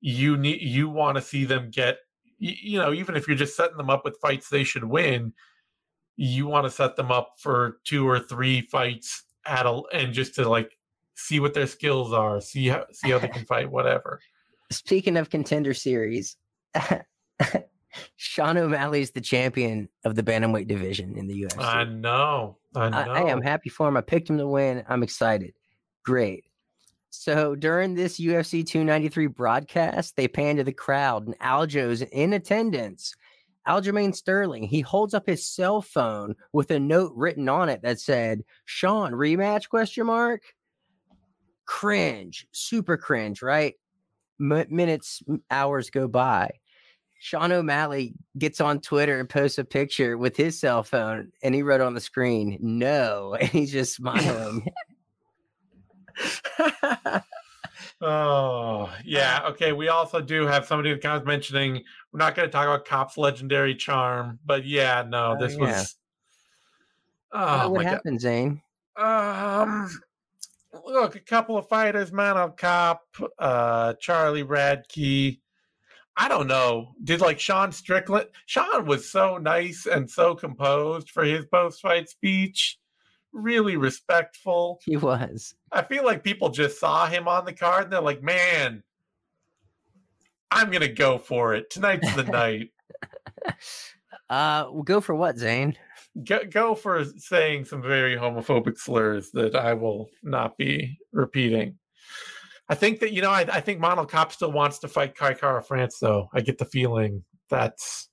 [0.05, 1.97] you need you want to see them get
[2.37, 5.31] you know even if you're just setting them up with fights they should win
[6.17, 10.35] you want to set them up for two or three fights at a and just
[10.35, 10.77] to like
[11.15, 14.19] see what their skills are see how see how they can fight whatever
[14.73, 16.35] Speaking of contender series,
[18.15, 21.59] Sean O'Malley's the champion of the bantamweight division in the UFC.
[21.59, 23.97] i know i know I, I am happy for him.
[23.97, 24.83] I picked him to win.
[24.87, 25.53] I'm excited.
[26.03, 26.45] Great.
[27.15, 33.13] So during this UFC 293 broadcast, they pan to the crowd, and Aljo's in attendance.
[33.67, 37.99] Aljamain Sterling, he holds up his cell phone with a note written on it that
[37.99, 40.41] said, Sean, rematch question mark?
[41.65, 43.75] Cringe, super cringe, right?
[44.41, 45.21] M- minutes,
[45.51, 46.49] hours go by.
[47.19, 51.61] Sean O'Malley gets on Twitter and posts a picture with his cell phone, and he
[51.61, 54.67] wrote on the screen, "No," and he's just smiling.
[58.01, 59.45] Oh, yeah.
[59.49, 59.71] Okay.
[59.71, 62.85] We also do have somebody in the comments mentioning we're not going to talk about
[62.85, 65.59] Kape's legendary charm, but yeah, no, Oh, this yeah.
[65.59, 65.95] was.
[67.31, 68.61] Uh, Oh, what happened, Zane?
[68.95, 69.89] Um,
[70.85, 75.39] look, a couple of fighters, Manel Kape, uh, Charlie Radke.
[76.15, 76.93] I don't know.
[77.03, 78.27] Did like Sean Strickland?
[78.45, 82.77] Sean was so nice and so composed for his post fight speech.
[83.33, 84.79] Really respectful.
[84.85, 85.55] He was.
[85.71, 88.83] I feel like people just saw him on the card and they're like, man,
[90.51, 91.69] I'm going to go for it.
[91.69, 92.69] Tonight's the night.
[94.29, 95.75] Uh, we'll go for what, Zane?
[96.23, 101.79] Go, go for saying some very homophobic slurs that I will not be repeating.
[102.69, 105.33] I think that, you know, I, I think Manel Kape still wants to fight Kai
[105.33, 106.29] Kara France, though.
[106.33, 108.09] I get the feeling that's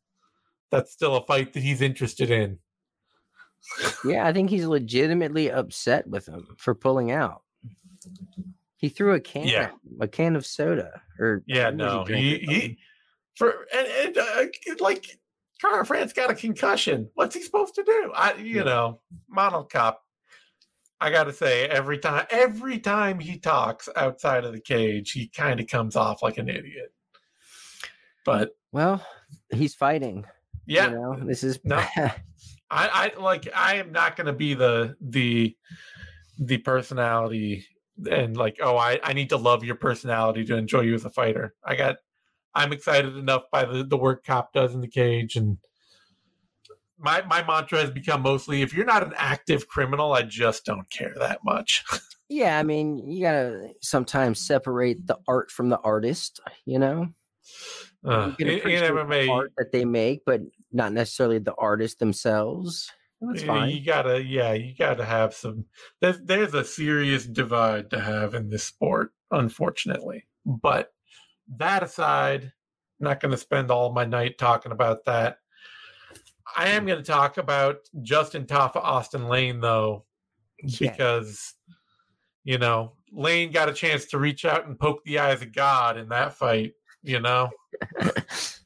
[0.70, 2.59] that's still a fight that he's interested in.
[4.05, 7.42] Yeah, I think he's legitimately upset with him for pulling out.
[8.77, 9.70] He threw a can, Yeah.
[10.01, 12.79] a can of soda, or Yeah, no, he, he
[13.37, 14.44] for and, and uh,
[14.81, 15.18] like
[15.61, 17.11] Cara France got a concussion.
[17.14, 18.12] What's he supposed to do?
[18.14, 18.62] I, you Yeah.
[18.62, 19.01] know,
[19.70, 19.94] Kape.
[21.03, 25.29] I got to say, every time, every time he talks outside of the cage, he
[25.29, 26.92] kind of comes off like an idiot.
[28.25, 29.05] But Well,
[29.51, 30.27] he's fighting.
[30.66, 31.83] yeah, you know, this is No.
[32.70, 33.48] I, I like.
[33.54, 35.56] I am not going to be the the
[36.38, 37.66] the personality
[38.11, 41.11] and like, oh, I I need to love your personality to enjoy you as a
[41.11, 41.54] fighter.
[41.64, 41.96] I got.
[42.54, 45.59] I'm excited enough by the the work Kape does in the cage, and
[46.98, 50.88] my my mantra has become mostly: if you're not an active criminal, I just don't
[50.90, 51.85] care that much.
[52.28, 52.59] yeah.
[52.59, 56.40] I mean, you gotta sometimes separate the art from the artist.
[56.64, 57.09] You know,
[58.04, 60.40] Uh, you in, MMA, art that they make, but
[60.72, 62.90] not necessarily the artist themselves.
[63.20, 63.70] That's fine.
[63.70, 65.66] You gotta, yeah, you gotta have some.
[66.00, 70.24] There's there's a serious divide to have in this sport, unfortunately.
[70.46, 70.90] But
[71.59, 75.37] that aside, I'm not going to spend all my night talking about that.
[76.56, 80.04] I am going to talk about Justin Tafa, Austen Lane, though,
[80.62, 80.90] Yeah.
[80.90, 81.54] because
[82.44, 85.98] you know Lane got a chance to reach out and poke the eyes of God
[85.98, 86.72] in that fight.
[87.02, 87.50] You know,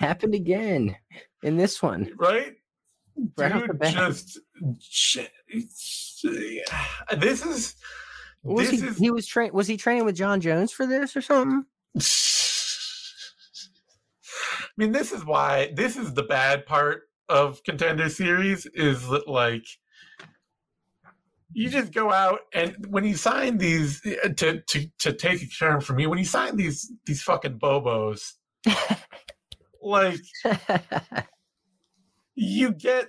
[0.00, 0.96] Happened again
[1.42, 2.10] in this one.
[2.16, 2.54] right?
[3.36, 3.94] Right off the Dude, bat.
[3.94, 4.38] just
[7.18, 7.74] this is
[8.42, 11.14] Was this he, is he was train was he training with Jon Jones for this
[11.14, 11.66] or something?
[11.94, 12.00] I
[14.78, 19.66] mean, this is why this is the bad part of contender series is that like
[21.52, 25.46] you just go out and when you sign these eh, to to to take a
[25.46, 28.32] term from me when you sign these these fucking bobos
[29.82, 30.20] like
[32.34, 33.08] you get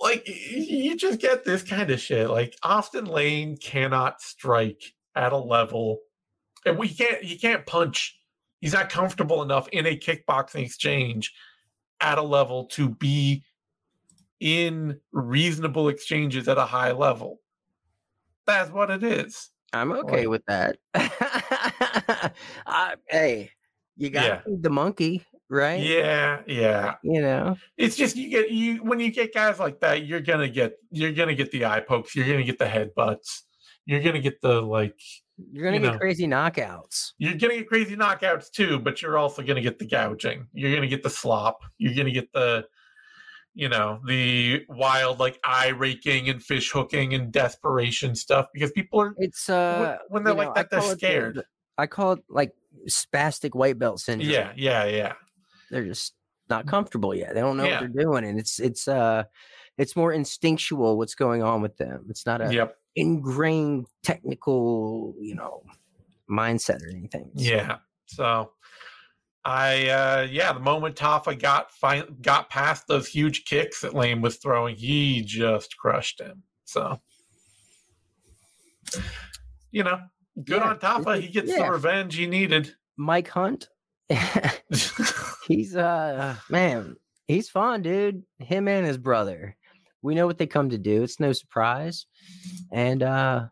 [0.00, 4.82] like you just get this kind of shit like austen lane cannot strike
[5.14, 5.98] at a level
[6.66, 8.18] and we can't he can't punch
[8.60, 11.32] he's not comfortable enough in a kickboxing exchange
[12.00, 13.44] at a level to be
[14.40, 17.38] in reasonable exchanges at a high level
[18.46, 20.76] that's what it is I'm okay Like- with that.
[20.94, 22.30] I,
[22.66, 23.50] uh, hey,
[23.96, 24.40] you got Yeah.
[24.46, 25.80] the monkey, right?
[25.80, 26.94] Yeah, yeah.
[27.02, 30.48] You know, It's just you get you when you get guys like that, you're gonna
[30.48, 33.44] get you're gonna get the eye pokes, you're gonna get the head butts,
[33.86, 34.98] you're gonna get the like
[35.52, 35.98] you're gonna You get know.
[35.98, 37.12] crazy knockouts.
[37.18, 40.46] you're gonna get crazy knockouts too, but you're also gonna get the gouging.
[40.52, 41.60] You're gonna get the slop.
[41.78, 42.66] You're gonna get the
[43.54, 49.00] you know the wild like eye raking and fish hooking and desperation stuff because people
[49.00, 51.42] are It's uh, when they're like know, that they're call it scared.
[51.76, 52.52] I call it like
[52.88, 54.30] spastic white belt syndrome.
[54.30, 55.12] yeah, yeah, yeah.
[55.72, 56.14] They're just
[56.48, 57.34] not comfortable yet.
[57.34, 57.80] They don't know Yeah.
[57.80, 59.24] what they're doing, and it's it's uh,
[59.78, 62.06] it's more instinctual what's going on with them.
[62.10, 62.76] It's not a Yep.
[62.94, 65.64] ingrained technical, you know,
[66.30, 67.30] mindset or anything.
[67.34, 67.78] It's- Yeah.
[68.06, 68.52] So
[69.44, 74.20] I uh yeah, the moment Tafa got fin- got past those huge kicks that Lane
[74.20, 76.42] was throwing, he just crushed him.
[76.64, 77.00] So
[79.70, 80.00] you know,
[80.44, 81.20] good Yeah, on Tafa.
[81.20, 81.64] He gets yeah.
[81.66, 82.74] the revenge he needed.
[82.96, 83.68] Mike Hunt.
[85.48, 86.96] he's uh man,
[87.26, 88.22] he's fun, dude.
[88.38, 89.56] Him and his brother.
[90.02, 91.02] We know what they come to do.
[91.02, 92.06] It's no surprise.
[92.72, 93.46] And uh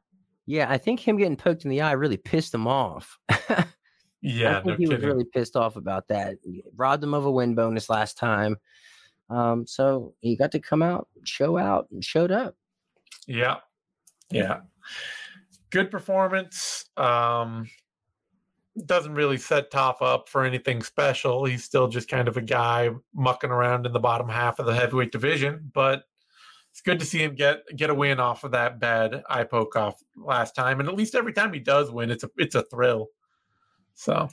[0.47, 3.19] yeah, I think him getting poked in the eye really pissed him off.
[4.21, 6.37] yeah, I think no he was really pissed off about that.
[6.77, 8.57] Robbed him of a win bonus last time.
[9.29, 12.57] Um, so he got to come out, show out, and showed up.
[13.29, 13.59] Yeah.
[14.31, 14.61] Yeah.
[15.71, 16.85] Good performance.
[16.97, 17.69] Um
[18.87, 21.45] doesn't really set Top up for anything special.
[21.45, 24.75] He's still just kind of a guy mucking around in the bottom half of the
[24.75, 26.05] heavyweight division, but
[26.71, 29.77] it's good to see him get get a win off of that bad eye poke
[29.77, 30.81] off last time.
[30.81, 33.09] And at least every time he does win, it's a it's a thrill.
[33.95, 34.29] So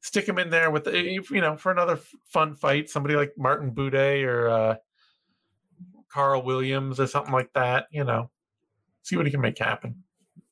[0.00, 2.90] stick him in there with you know for another fun fight.
[2.90, 4.76] Somebody like Martin Buday or uh,
[6.08, 7.86] Karl Williams or something like that.
[7.90, 8.30] You know,
[9.02, 10.02] see what he can make happen.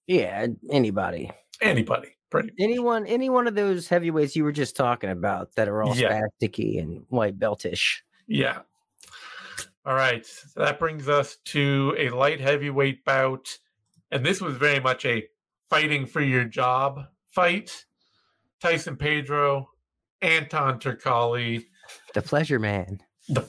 [0.07, 1.31] Yeah, anybody,
[1.61, 2.53] Anybody, pretty.
[2.59, 6.21] anyone, any one of those heavyweights you were just talking about that are all Yeah.
[6.43, 8.01] spasticky and white beltish.
[8.27, 8.61] Yeah.
[9.87, 10.25] All right.
[10.25, 13.59] So that brings us to a light heavyweight bout.
[14.11, 15.27] And this was very much a
[15.69, 17.85] fighting for your job fight.
[18.61, 19.69] Tyson Pedro,
[20.23, 21.65] Anton Turkalj,
[22.15, 23.01] The pleasure man.
[23.29, 23.43] the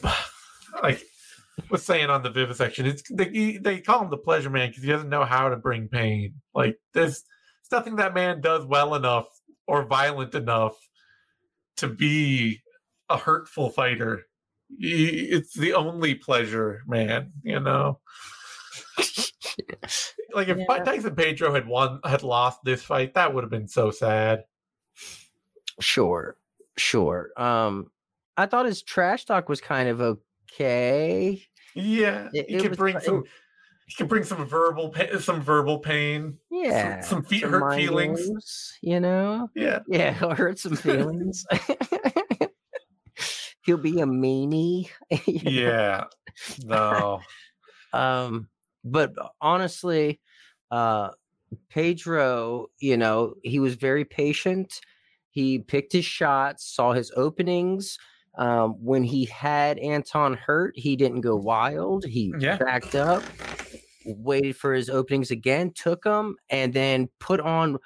[0.83, 1.01] like
[1.69, 4.89] was saying on the vivisection, it's they, they call him the pleasure man because he
[4.89, 6.33] doesn't know how to bring pain.
[6.53, 7.23] Like there's,
[7.69, 9.27] there's nothing that man does well enough
[9.67, 10.75] or violent enough
[11.77, 12.61] to be
[13.09, 14.25] a hurtful fighter.
[14.79, 17.33] He- It's the only pleasure, man.
[17.43, 17.99] You know,
[20.33, 20.83] like if Yeah.
[20.83, 24.43] Tyson Pedro had won, had lost this fight, that would have been so sad.
[25.79, 26.37] Sure,
[26.77, 27.31] sure.
[27.37, 27.91] Um,
[28.37, 31.43] I thought his trash talk was kind of okay.
[31.73, 33.23] Yeah, It- he it could was bring fu- some.
[33.87, 36.39] He can bring some verbal, pa- some verbal pain.
[36.49, 38.73] Yeah, some fe- some hurt feelings.
[38.81, 39.49] you know.
[39.55, 41.45] Yeah, Yeah, he'll hurt some feelings.
[43.65, 44.89] He'll be a meanie.
[45.25, 46.03] yeah.
[46.63, 47.21] No,
[47.93, 48.47] um,
[48.83, 50.19] but honestly,
[50.69, 51.09] uh,
[51.69, 54.81] Pedro, you know, he was very patient.
[55.31, 57.97] He picked his shots, saw his openings.
[58.37, 62.05] Um, when he had Anton hurt, he didn't go wild.
[62.05, 62.57] He Yeah.
[62.57, 63.23] backed up,
[64.05, 67.77] waited for his openings again, took them, and then put on,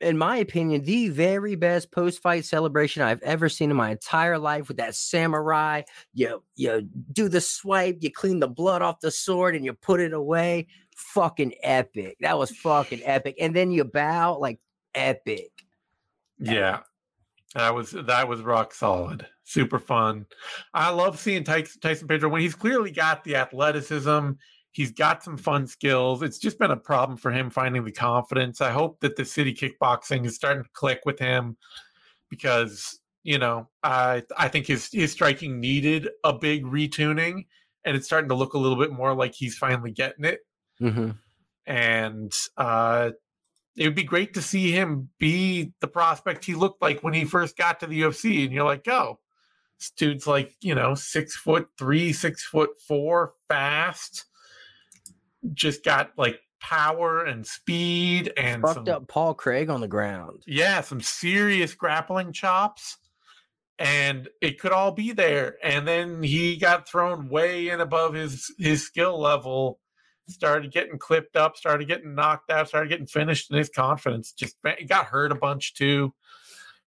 [0.00, 4.68] in my opinion, the very best post-fight celebration I've ever seen in my entire life.
[4.68, 5.82] With that samurai,
[6.12, 10.00] you you do the swipe, you clean the blood off the sword, and you put
[10.00, 10.66] it away.
[10.96, 12.16] Fucking epic.
[12.20, 13.36] That was fucking epic.
[13.40, 14.60] And then you bow, like
[14.94, 15.50] epic.
[16.38, 16.80] yeah.
[17.54, 19.26] That was that was rock solid.
[19.44, 20.26] Super fun.
[20.72, 24.30] I love seeing Tyson, Tyson Pedro when he's clearly got the athleticism.
[24.74, 26.22] He's got some fun skills.
[26.22, 28.60] It's just been a problem for him finding the confidence.
[28.60, 31.56] I hope that the city kickboxing is starting to click with him
[32.28, 37.46] because you know I I think his his striking needed a big retuning,
[37.84, 40.40] and it's starting to look a little bit more like he's finally getting it.
[40.80, 41.10] Mm-hmm.
[41.66, 43.10] and uh,
[43.76, 47.24] it would be great to see him be the prospect he looked like when he
[47.24, 48.44] first got to the UFC.
[48.44, 49.18] And you're like, oh,
[49.78, 54.26] this dude's like, you know, six foot three, six foot four, fast,
[55.52, 60.42] just got like power and speed and Fucked some, up Paul Craig on the ground.
[60.46, 62.96] yeah, some serious grappling chops.
[63.78, 65.56] And it could all be there.
[65.62, 69.80] And then he got thrown way in above his his skill level,
[70.28, 74.56] started getting clipped up, started getting knocked out, started getting finished, and his confidence just
[74.78, 76.14] he got hurt a bunch too.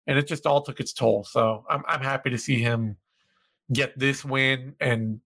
[0.07, 1.25] And it just all took its toll.
[1.25, 2.95] So I'm I'm happy to see him
[3.73, 5.19] get this win and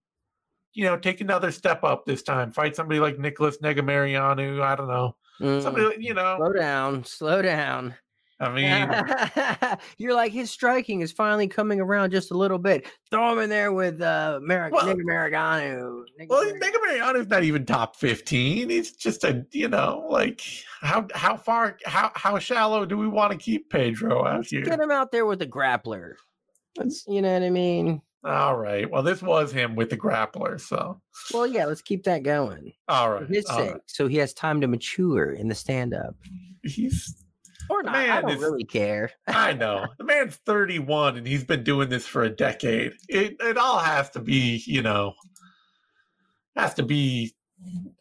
[0.74, 2.52] you know take another step up this time.
[2.52, 4.60] Fight somebody like Nicholas Negumereanu.
[4.62, 5.16] I don't know.
[5.40, 7.94] Mm, Somebody, you know, slow down, slow down.
[8.40, 8.48] I
[9.68, 12.86] mean, You're like his striking is finally coming around just a little bit.
[13.10, 16.02] Throw him in there with uh, Mar- Well- Nick Maragano.
[16.18, 16.44] Nick well,
[16.84, 18.68] Mariano's not even top fifteen.
[18.68, 20.42] He's just a, you know, like
[20.80, 24.62] how how far how how shallow do we want to keep Pedro out here?
[24.62, 26.14] Get him out there with a grappler.
[26.76, 28.02] Let's, you know what I mean?
[28.24, 28.88] All right.
[28.88, 30.60] Well, this was him with the grappler.
[30.60, 31.00] So,
[31.34, 32.72] Well, yeah, let's keep that going.
[32.88, 33.26] All right.
[33.26, 33.80] For his all sake, right.
[33.86, 36.14] so he has time to mature in the stand up.
[36.62, 37.16] He's
[37.68, 37.96] Or not.
[37.96, 39.10] I don't this- really care.
[39.26, 39.86] I know.
[39.98, 42.92] The man's 31 and he's been doing this for a decade.
[43.08, 45.14] It it all has to be, you know,
[46.54, 47.34] has to be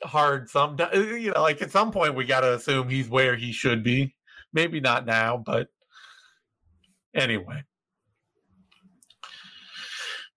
[0.03, 0.95] hard sometimes.
[0.95, 4.13] You know, like at some point we got to assume he's where he should be.
[4.53, 5.69] Maybe not now, but
[7.15, 7.63] anyway.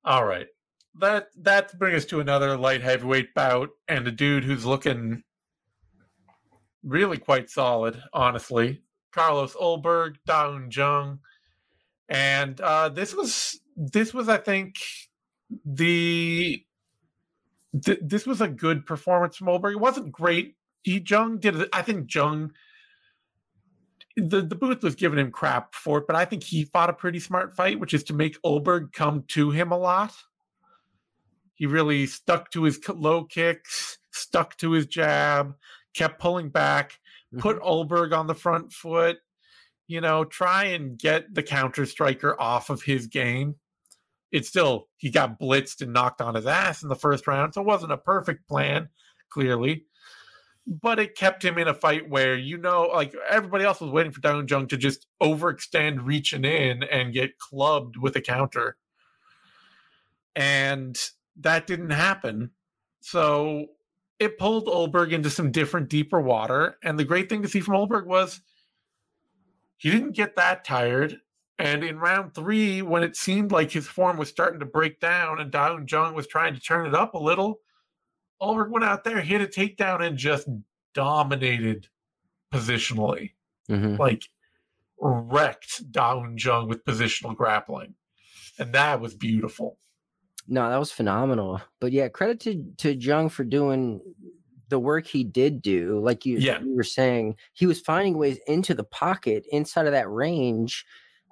[0.05, 0.47] All right.
[1.01, 5.25] That that brings us to another light heavyweight bout and a dude who's looking
[6.85, 8.83] really quite solid, honestly.
[9.13, 11.21] Carlos Ulberg, Daun Jung,
[12.09, 14.77] and uh, this was this was I think
[15.65, 16.65] the
[17.85, 19.73] th- this was a good performance from Ulberg.
[19.73, 20.57] It wasn't great.
[20.83, 22.53] He Jung did I think Jung
[24.17, 26.95] the the booth was giving him crap for it, but I think he fought a
[26.95, 30.15] pretty smart fight, which is to make Ulberg come to him a lot.
[31.55, 35.55] He really stuck to his low kicks, stuck to his jab,
[35.95, 36.99] kept pulling back,
[37.39, 37.67] put mm-hmm.
[37.67, 39.19] Ulberg on the front foot,
[39.87, 43.57] you know, try and get the counter striker off of his game.
[44.33, 47.55] It's still, he got blitzed and knocked on his ass in the first round.
[47.55, 48.89] So it wasn't a perfect plan,
[49.31, 49.85] clearly.
[50.67, 54.12] But it kept him in a fight where, you know, like everybody else was waiting
[54.12, 58.77] for Da Un Jung to just overextend, reaching in and get clubbed with a counter.
[60.35, 60.99] And
[61.41, 62.51] that didn't happen.
[63.01, 63.67] So
[64.19, 66.79] it pulled Ulberg into some different, deeper water.
[66.83, 68.41] And the great thing to see from Ulberg was
[69.77, 71.21] he didn't get that tired.
[71.59, 75.41] And in round three, when it seemed like his form was starting to break down
[75.41, 77.61] and Da Un Jung was trying to turn it up a little,
[78.43, 80.49] Ulberg went out there, hit a takedown, and just
[80.95, 81.89] dominated
[82.53, 83.32] positionally.
[83.68, 83.99] Mhm.
[83.99, 84.28] Like
[85.01, 87.95] wrecked Da Un Jung with positional grappling.
[88.59, 89.78] And that was beautiful.
[90.47, 91.61] No, that was phenomenal.
[91.80, 94.01] But yeah, credit to to Jung for doing
[94.68, 95.99] the work he did do.
[96.01, 96.61] Like you, Yeah.
[96.61, 100.85] you were saying, he was finding ways into the pocket inside of that range,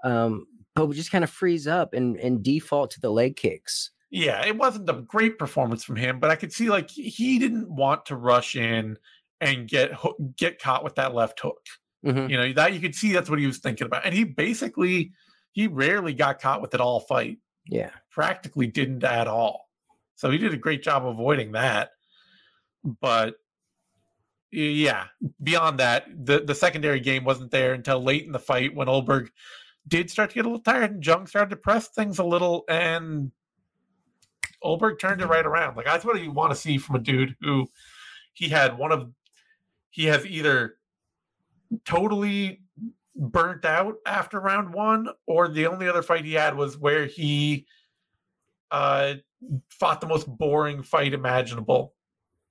[0.05, 3.90] um, but would just kind of freeze up and and default to the leg kicks.
[4.15, 7.75] Yeah, it wasn't a great performance from him, but I could see like he didn't
[7.75, 8.99] want to rush in
[9.41, 9.93] and get
[10.37, 11.67] get caught with that left hook.
[12.05, 12.29] Mhm.
[12.29, 15.13] You know that you could see that's what he was thinking about, and he basically
[15.53, 17.39] he rarely got caught with it all fight.
[17.67, 17.91] Yeah.
[18.11, 19.71] Practically didn't at all.
[20.17, 21.93] So he did a great job avoiding that.
[22.85, 23.37] But
[24.51, 25.07] yeah,
[25.43, 29.31] beyond that, the the secondary game wasn't there until late in the fight when Ulberg
[29.89, 32.65] did start to get a little tired and Jung started to press things a little
[32.69, 33.33] and
[34.65, 35.77] Ulberg turned it right around.
[35.77, 37.69] Like that's what you want to see from a dude who
[38.33, 39.11] he had one of
[39.91, 40.77] he has either
[41.85, 42.63] totally
[43.15, 47.67] burnt out after round one, or the only other fight he had was where he
[48.71, 49.15] uh
[49.69, 51.95] fought the most boring fight imaginable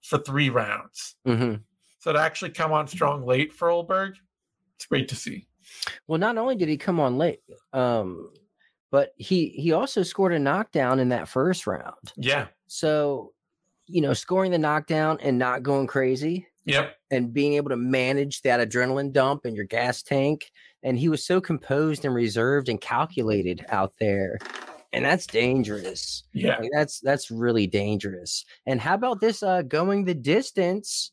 [0.02, 1.16] for three rounds.
[1.26, 1.56] hmm
[2.00, 4.14] So to actually come on strong late for Ulberg,
[4.76, 5.48] it's great to see.
[6.08, 7.42] Well, not only did he come on late,
[7.74, 8.32] um,
[8.92, 12.14] but he he also scored a knockdown in that first round.
[12.18, 12.48] Yeah.
[12.68, 13.34] So,
[13.88, 16.96] you know, scoring the knockdown and not going crazy Yep.
[17.10, 20.52] and being able to manage that adrenaline dump in your gas tank.
[20.84, 24.38] And he was so composed and reserved and calculated out there.
[24.94, 26.24] And that's dangerous.
[26.34, 26.58] Yeah.
[26.60, 28.46] Like, that's that's really dangerous.
[28.66, 31.12] And how about this uh going the distance,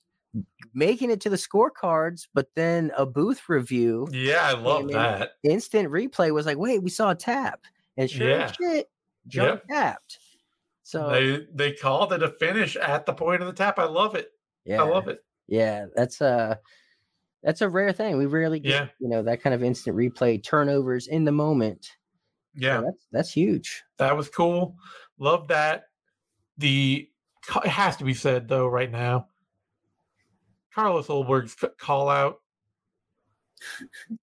[0.74, 5.32] making it to the scorecards, but then a booth review, Yeah, I love that.
[5.42, 7.60] instant replay was like, wait, we saw a tap.
[7.96, 8.88] And sure as shit,
[9.30, 10.18] Jung tapped.
[10.84, 13.78] So They they called it a finish at the point of the tap.
[13.78, 14.30] I love it.
[14.64, 15.24] yeah, I love it.
[15.46, 16.60] Yeah, that's a
[17.42, 18.16] that's a rare thing.
[18.18, 18.88] We rarely get, Yeah.
[18.98, 21.84] you know, that kind of instant replay turnovers in the moment.
[21.84, 22.80] So Yeah.
[22.82, 23.82] that's that's huge.
[23.98, 24.76] That was cool.
[25.18, 25.84] Love that.
[26.58, 27.08] The
[27.64, 29.28] it has to be said though right now.
[30.74, 32.40] Carlos Ulberg's call out.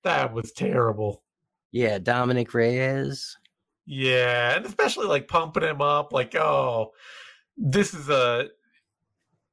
[0.03, 1.23] That was terrible.
[1.71, 3.37] Yeah, Dominick Reyes.
[3.85, 6.91] Yeah, and especially like pumping him up, like, oh,
[7.57, 8.47] this is a,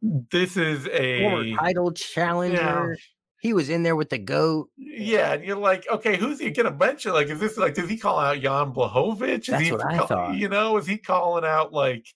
[0.00, 2.96] this is Former a, title challenger.
[3.40, 4.70] He was in there with the goat.
[4.76, 7.12] yeah, and you're like, okay, who's he gonna mention?
[7.12, 9.40] Like, is this like, does he call out Jan Blachowicz?
[9.40, 10.34] Is That's he what I call- thought.
[10.36, 12.06] You know, is he calling out like,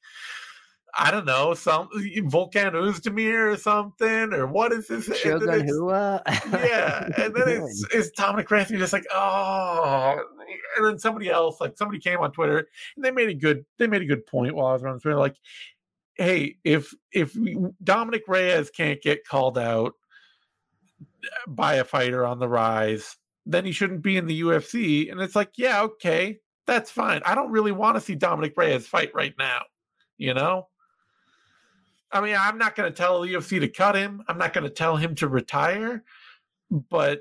[0.99, 5.05] I don't know, some eh, Volkan Oezdemir or something, or what is this?
[5.19, 6.23] Shogun Rua.
[6.27, 10.19] yeah, and then it's, it's Dominick Reyes, just like, oh,
[10.77, 12.67] and then somebody else, like somebody came on Twitter,
[12.97, 15.19] and they made a good, they made a good point while I was on Twitter,
[15.19, 15.37] like,
[16.15, 17.37] hey, if if
[17.85, 19.93] Dominick Reyes can't get called out
[21.03, 25.21] eh, by a fighter on the rise, then he shouldn't be in the UFC, and
[25.21, 27.21] it's like, yeah, okay, that's fine.
[27.27, 29.61] I don't really want to see Dominick Reyes fight right now,
[30.17, 30.69] you know.
[32.13, 34.23] I mean, I'm not going to tell the UFC to cut him.
[34.29, 36.05] I'm not going to tell him to retire,
[36.71, 37.21] but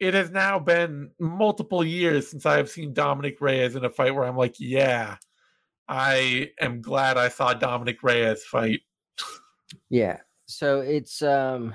[0.00, 4.14] it has now been multiple years since I have seen Dominick Reyes in a fight
[4.14, 5.16] where I'm like, yeah,
[5.88, 8.80] I am glad I saw Dominick Reyes fight.
[9.90, 10.18] yeah.
[10.46, 11.74] So it's um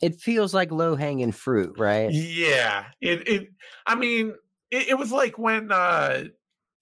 [0.00, 2.10] it feels like low hanging fruit, right?
[2.10, 2.86] Yeah.
[3.00, 3.48] It it
[3.86, 4.34] I mean,
[4.70, 6.24] it, it was like when uh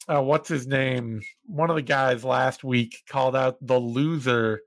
[0.08, 1.22] uh, what's his name?
[1.44, 4.60] One of the guys last week called out the loser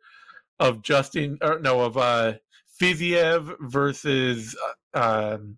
[0.60, 2.34] of Justin, or no, of uh,
[2.82, 4.56] Fiziev versus,
[4.94, 5.58] uh, um,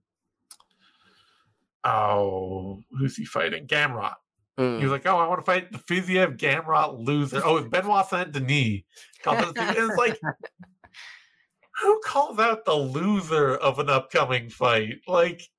[1.84, 3.65] oh, who's he fighting?
[3.65, 4.15] Gamrot.
[4.59, 4.77] Mm.
[4.77, 8.07] He was like, "Oh, I want to fight the Fiziev Gamrot loser." Oh, it's Benoit
[8.07, 8.82] Saint Denis.
[9.25, 10.19] it's like,
[11.82, 14.99] who calls out the loser of an upcoming fight?
[15.07, 15.49] Like,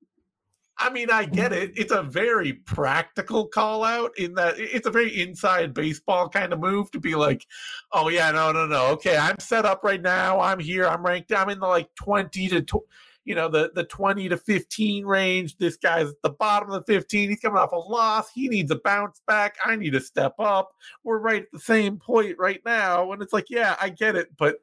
[0.78, 1.72] I mean, I get it.
[1.76, 6.60] It's a very practical call out in that it's a very inside baseball kind of
[6.60, 7.46] move to be like,
[7.92, 8.86] oh, yeah, no, no, no.
[8.92, 10.40] Okay, I'm set up right now.
[10.40, 10.86] I'm here.
[10.86, 11.32] I'm ranked.
[11.32, 12.88] I'm in the like 20 to, tw-
[13.24, 15.56] you know, the, the 20 to 15 range.
[15.58, 17.28] This guy's at the bottom of the 15.
[17.28, 18.30] He's coming off a loss.
[18.32, 19.56] He needs a bounce back.
[19.64, 20.72] I need to step up.
[21.04, 23.12] We're right at the same point right now.
[23.12, 24.36] And it's like, yeah, I get it.
[24.36, 24.56] But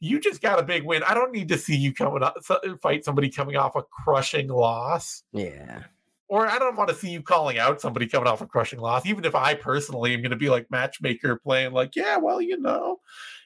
[0.00, 1.02] you just got a big win.
[1.02, 2.36] I don't need to see you coming up
[2.82, 5.22] fight somebody coming off a crushing loss.
[5.32, 5.84] Yeah.
[6.28, 9.04] Or I don't want to see you calling out somebody coming off a crushing loss,
[9.04, 12.56] even if I personally am going to be like matchmaker playing like, yeah, well, you
[12.58, 13.00] know,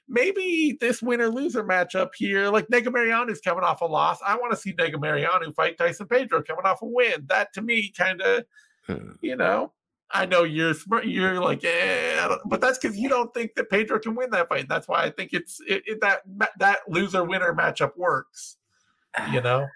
[0.07, 4.19] maybe this winner loser matchup here, like Negumereanu's coming off a loss.
[4.25, 7.25] I want to see Nega Negumereanu fight Tyson Pedro coming off a win.
[7.27, 8.45] That to me kind of,
[8.87, 9.13] hmm.
[9.23, 9.73] you know,
[10.11, 11.07] I know you're smart.
[11.07, 14.69] You're like, eh, but that's because you don't think that Pedro can win that fight.
[14.69, 16.23] That's why I think it's it, it, that
[16.59, 18.57] that loser winner matchup works.
[19.33, 19.67] You know.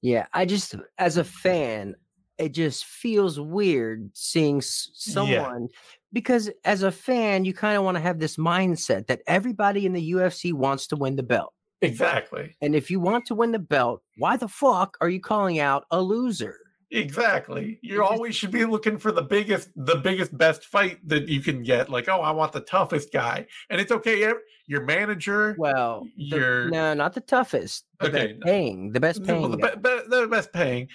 [0.00, 1.94] Yeah, I just as a fan,
[2.38, 5.78] it just feels weird seeing someone yeah.
[6.12, 9.92] because as a fan, you kind of want to have this mindset that everybody in
[9.92, 11.52] the UFC wants to win the belt.
[11.80, 12.56] Exactly.
[12.60, 15.84] And if you want to win the belt, why the fuck are you calling out
[15.90, 16.56] a loser?
[16.90, 17.78] Exactly.
[17.82, 21.62] You always should be looking for the biggest, the biggest, best fight that you can
[21.62, 21.90] get.
[21.90, 24.32] Like, oh, I want the toughest guy, and it's okay.
[24.66, 27.84] Your manager, well, your no, not the toughest.
[28.00, 29.68] The okay, best paying the best paying, the, be,
[30.08, 30.88] the best paying.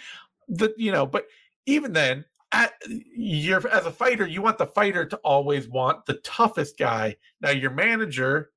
[0.48, 1.28] The you know, but
[1.68, 2.74] even then, at
[3.16, 7.18] you're as a fighter, you want the fighter to always want the toughest guy.
[7.40, 8.50] Now, your manager,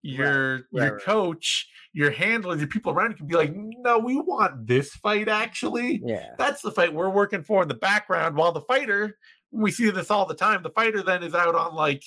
[0.00, 3.98] your right, your right, coach your handlers, your people around you can be like, no,
[3.98, 6.02] we want this fight actually.
[6.04, 6.34] Yeah.
[6.38, 8.36] That's the fight we're working for in the background.
[8.36, 9.18] While the fighter,
[9.50, 12.04] we see this all the time, the fighter then is out on like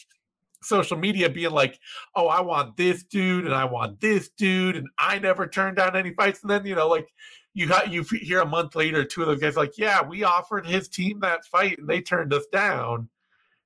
[0.64, 1.80] social media being like,
[2.16, 4.76] oh, I want this dude and I want this dude.
[4.76, 6.42] And I never turned down any fights.
[6.42, 7.10] And then, you know, like
[7.54, 10.66] you got you hear a month later, two of those guys like, yeah, we offered
[10.66, 13.10] his team that fight and they turned us down.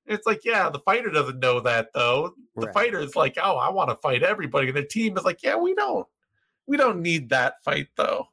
[0.08, 2.34] It's like, yeah, the fighter doesn't know that though.
[2.56, 2.74] The right.
[2.74, 4.68] fighter is like, oh, I want to fight everybody.
[4.68, 6.08] And the team is like, yeah, we don't,
[6.68, 8.28] we don't need that fight though.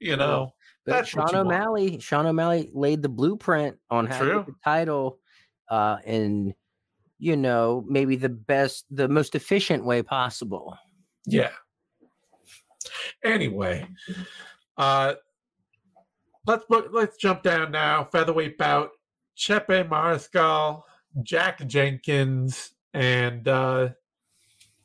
[0.00, 0.54] You know,
[0.86, 1.90] but that's Sean O'Malley.
[1.90, 2.02] Want.
[2.02, 4.28] Sean O'Malley laid the blueprint on how True.
[4.28, 5.18] to get the title,
[5.68, 6.54] uh, in
[7.18, 10.76] you know maybe the best, the most efficient way possible.
[11.26, 11.50] Yeah.
[13.24, 13.88] Anyway,
[14.76, 15.14] uh,
[16.46, 18.04] let's let's jump down now.
[18.04, 18.90] Featherweight bout:
[19.36, 20.84] Chepe Mariscal
[21.22, 23.90] Jack Jenkins, and uh,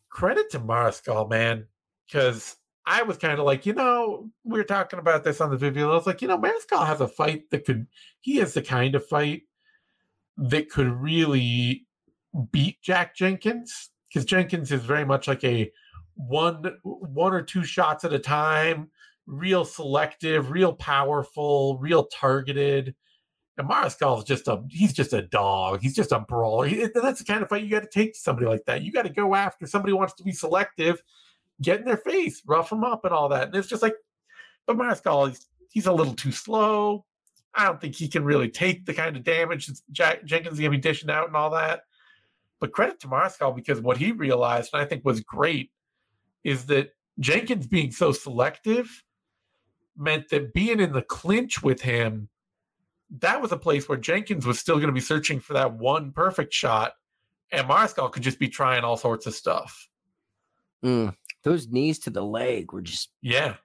[0.10, 1.68] credit to Mariscal, man,
[2.06, 5.58] because I was kind of like, you know, we were talking about this on the
[5.58, 5.92] video.
[5.92, 7.88] I was like, you know, Mariscal has a fight that could,
[8.22, 9.44] he has the kind of fight
[10.38, 11.86] that could really
[12.52, 15.72] beat Jack Jenkins because Jenkins is very much like a
[16.16, 18.90] one one or two shots at a time,
[19.26, 22.96] real selective, real powerful, real targeted.
[23.60, 25.82] Mariscal is just a he's just a dog.
[25.82, 26.66] He's just a brawler.
[26.66, 28.82] He, that's the kind of fight you got to take to somebody like that.
[28.82, 31.02] You got to go after somebody who wants to be selective,
[31.62, 33.48] get in their face, rough them up, and all that.
[33.48, 33.94] And it's just like,
[34.66, 37.06] but Mariscal, he's, he's a little too slow.
[37.54, 40.60] I don't think he can really take the kind of damage that Jack, Jenkins is
[40.60, 41.82] going to be dishing out and all that.
[42.60, 45.70] But credit to Mariscal because what he realized, and I think was great,
[46.44, 49.04] is that Jenkins being so selective
[49.96, 52.30] meant that being in the clinch with him
[53.20, 56.12] that was a place where Jenkins was still going to be searching for that one
[56.12, 56.94] perfect shot.
[57.52, 59.88] and Mariscal could just be trying all sorts of stuff.
[60.84, 63.56] Mm, those knees to the leg were just Yeah,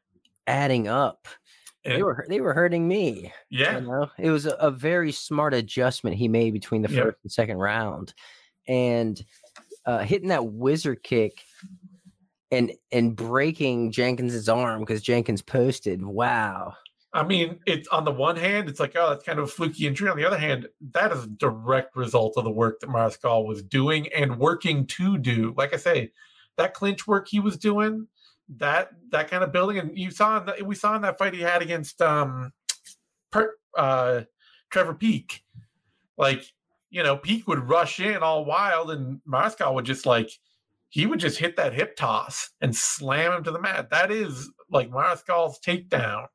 [0.47, 1.27] adding up.
[1.85, 3.33] They were they were hurting me.
[3.51, 7.17] yeah, You know, it was a, a very smart adjustment he made between the first
[7.23, 8.13] and second round,
[8.67, 9.19] and
[9.87, 11.41] uh, hitting that wizard kick
[12.51, 16.05] and and breaking Jenkins's arm because Jenkins posted.
[16.05, 16.75] Wow.
[17.13, 19.87] I mean, it's on the one hand, it's like, oh, that's kind of a fluky
[19.87, 20.11] injury.
[20.11, 23.63] On the other hand, that is a direct result of the work that Mariscal was
[23.63, 25.55] doing and working to do.
[25.57, 26.13] Like I say,
[26.57, 28.09] that clinch work he was doing,
[28.57, 31.33] that that kind of building, and you saw in the, we saw in that fight
[31.33, 32.53] he had against um,
[33.31, 34.23] per, uh,
[34.71, 35.45] Trevor Peek,
[36.19, 36.45] like
[36.91, 40.31] you know, Peek would rush in all wild, and Mariscal would just like
[40.91, 43.91] he would just hit that hip toss and slam him to the mat.
[43.91, 46.27] That is like Mariscal's takedown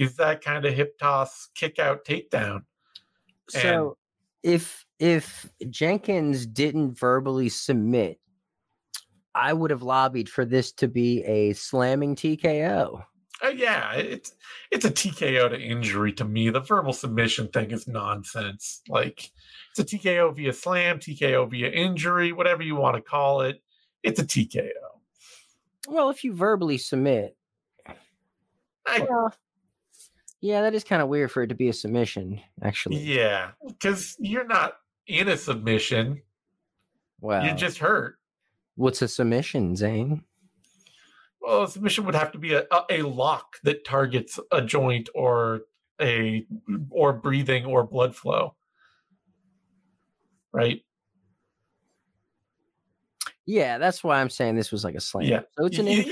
[0.00, 2.62] is that kind of hip toss kick out takedown.
[3.50, 3.98] So
[4.42, 8.18] if if Jenkins didn't verbally submit,
[9.34, 13.04] I would have lobbied for this to be a slamming TKO.
[13.44, 14.32] Uh, yeah, it's
[14.70, 16.48] it's a TKO to injury to me.
[16.48, 18.80] The verbal submission thing is nonsense.
[18.88, 19.30] Like
[19.70, 23.62] it's a TKO via slam, TKO via injury, whatever you want to call it.
[24.02, 24.70] It's a TKO.
[25.88, 27.36] Well, if you verbally submit,
[28.86, 29.34] I, well,
[30.40, 32.98] yeah, that is kind of weird for it to be a submission, actually.
[32.98, 34.74] yeah, because you're not
[35.06, 36.22] in a submission.
[37.20, 37.44] Wow.
[37.44, 38.16] You're just hurt.
[38.76, 40.24] What's a submission, Zane?
[41.42, 45.08] Well, a submission would have to be a, a, a lock that targets a joint
[45.14, 45.62] or
[46.00, 46.46] a
[46.90, 48.54] or breathing or blood flow.
[50.52, 50.82] Right?
[53.46, 55.26] Yeah, that's why I'm saying this was like a slam.
[55.26, 55.40] Yeah.
[55.58, 56.04] So it's an you-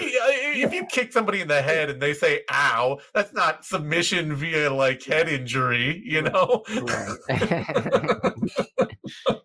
[0.54, 4.72] if you kick somebody in the head and they say "ow," that's not submission via
[4.72, 6.62] like head injury, you know.
[6.82, 7.16] Right.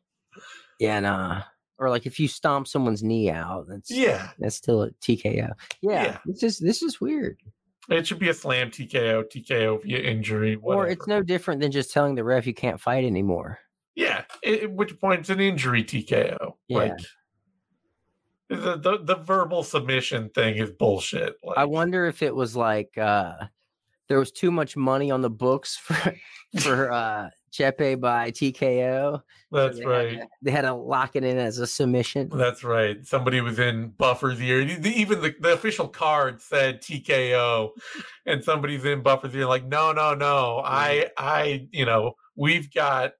[0.80, 1.42] yeah, uh, nah.
[1.80, 5.54] Or like if you stomp someone's knee out, that's yeah, that's still a TKO.
[5.82, 6.18] Yeah, Yeah.
[6.26, 7.40] this is this is weird.
[7.90, 10.86] it should be a slam TKO, TKO via injury, whatever.
[10.86, 13.60] Or it's no different than just telling the ref you can't fight anymore.
[13.96, 14.24] yeah.
[14.46, 16.54] At which point it's an injury TKO.
[16.68, 16.78] Yeah.
[16.78, 16.94] Like
[18.56, 21.36] the, the the verbal submission thing is bullshit.
[21.44, 23.34] Like, I wonder if it was like uh
[24.10, 26.16] there was too much money on the books for
[26.60, 29.22] for uh Chepe by TKO.
[29.52, 30.12] That's They right.
[30.14, 32.30] Had to, they had to lock it in as a submission.
[32.34, 33.06] That's right.
[33.06, 34.62] Somebody was in Buffer's ear.
[34.62, 37.70] Even the, the official card said TKO,
[38.26, 40.64] and somebody's in Buffer's ear, like, no, no, no.
[40.66, 43.14] I, I, you know, we've got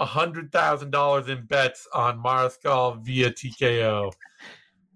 [0.00, 4.12] a hundred thousand dollars in bets on Mariscal via TKO.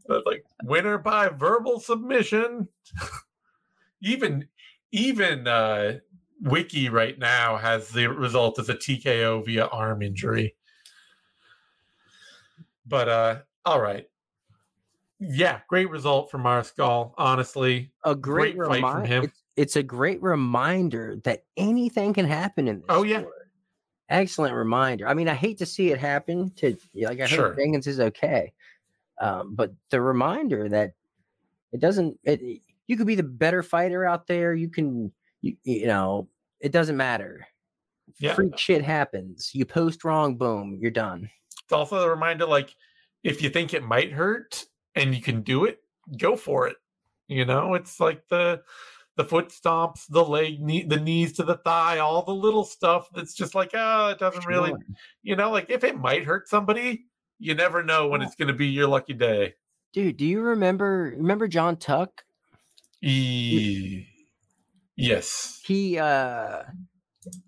[0.09, 2.69] But like winner by verbal submission.
[4.03, 4.47] even,
[4.93, 5.99] even uh,
[6.43, 10.55] Wiki right now has the result as a TKO via arm injury.
[12.87, 14.07] But uh all right.
[15.19, 17.91] Yeah, great result for Mariscal, honestly.
[18.05, 19.25] A great, Great fight from him.
[19.25, 22.85] It's, it's a great reminder that anything can happen in this.
[22.91, 23.21] Oh, yeah.
[23.21, 23.49] sport.
[24.11, 25.09] Excellent reminder.
[25.09, 27.49] I mean, I hate to see it happen to like I Sure.
[27.49, 28.53] hope Jenkins is okay.
[29.21, 30.93] Um, but the reminder that
[31.73, 34.55] it doesn't it you could be the better fighter out there.
[34.55, 35.13] You can
[35.43, 36.29] you, you know,
[36.61, 37.47] it doesn't matter.
[38.19, 38.35] Yeah.
[38.35, 39.51] Freak shit happens.
[39.53, 41.29] You post wrong, boom, you're done.
[41.65, 42.75] It's also a reminder like
[43.25, 44.65] if you think it might hurt
[44.95, 45.81] and you can do it,
[46.19, 46.77] go for it.
[47.29, 48.63] You know, it's like the
[49.17, 53.09] the foot stomps, the leg, knee, the knees to the thigh, all the little stuff
[53.15, 54.75] that's just like, oh, it doesn't really,
[55.23, 57.07] you know, like if it might hurt somebody,
[57.39, 59.55] you never know when it's going to be your lucky day.
[59.93, 62.23] Dude, do you remember remember Jon Tuck?
[63.03, 64.07] E-
[64.97, 65.61] yes.
[65.65, 66.63] he uh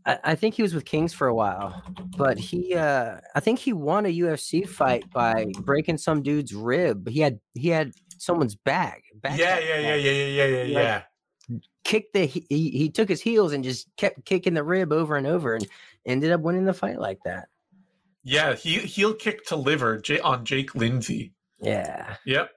[0.06, 1.82] I, I think he was with Kings for a while,
[2.16, 7.08] but he uh I think he won a UFC fight by breaking some dude's rib.
[7.08, 9.04] He had he had someone's back.
[9.14, 11.58] back Yeah, yeah, yeah, yeah, yeah, yeah, yeah, yeah.
[11.84, 15.16] Kicked the he, he he took his heels and just kept kicking the rib over
[15.16, 15.66] and over and
[16.06, 17.48] ended up winning the fight like that.
[18.28, 21.32] Yeah, he heel kick to liver on Jake Lindsay.
[21.62, 22.16] Yeah.
[22.26, 22.50] Yep.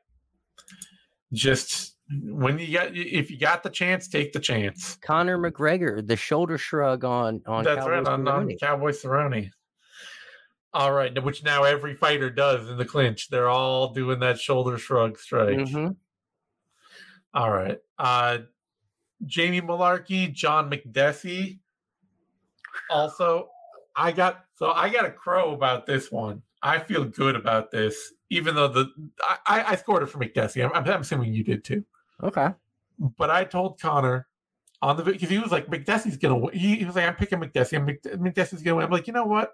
[1.32, 4.98] Just when you got if you got the chance, take the chance.
[5.02, 9.50] Conor McGregor, the shoulder shrug on on That's Cowboy right on, on Cowboy Cerrone.
[10.74, 13.30] All right, which now every fighter does in the clinch.
[13.30, 15.58] They're all doing that shoulder shrug strike.
[15.58, 15.96] Mhm.
[17.34, 17.78] All right.
[17.98, 18.40] Uh
[19.26, 21.60] Jamie Mullarkey, John Makdessi.
[22.90, 23.48] Also,
[24.02, 26.42] I got so I got a crow about this one.
[26.64, 28.88] I feel good about this, even though the
[29.24, 30.64] I, I I scored it for Makdessi.
[30.64, 31.86] I'm, I'm assuming you did too.
[32.24, 32.50] Okay.
[33.18, 34.28] But I told Connor
[34.82, 36.58] on the because he was like Makdessi's gonna win.
[36.58, 37.78] He, he was like, I'm picking Makdessi.
[37.78, 38.86] I'm Mc, Makdessi's gonna win.
[38.86, 39.54] I'm like, you know what?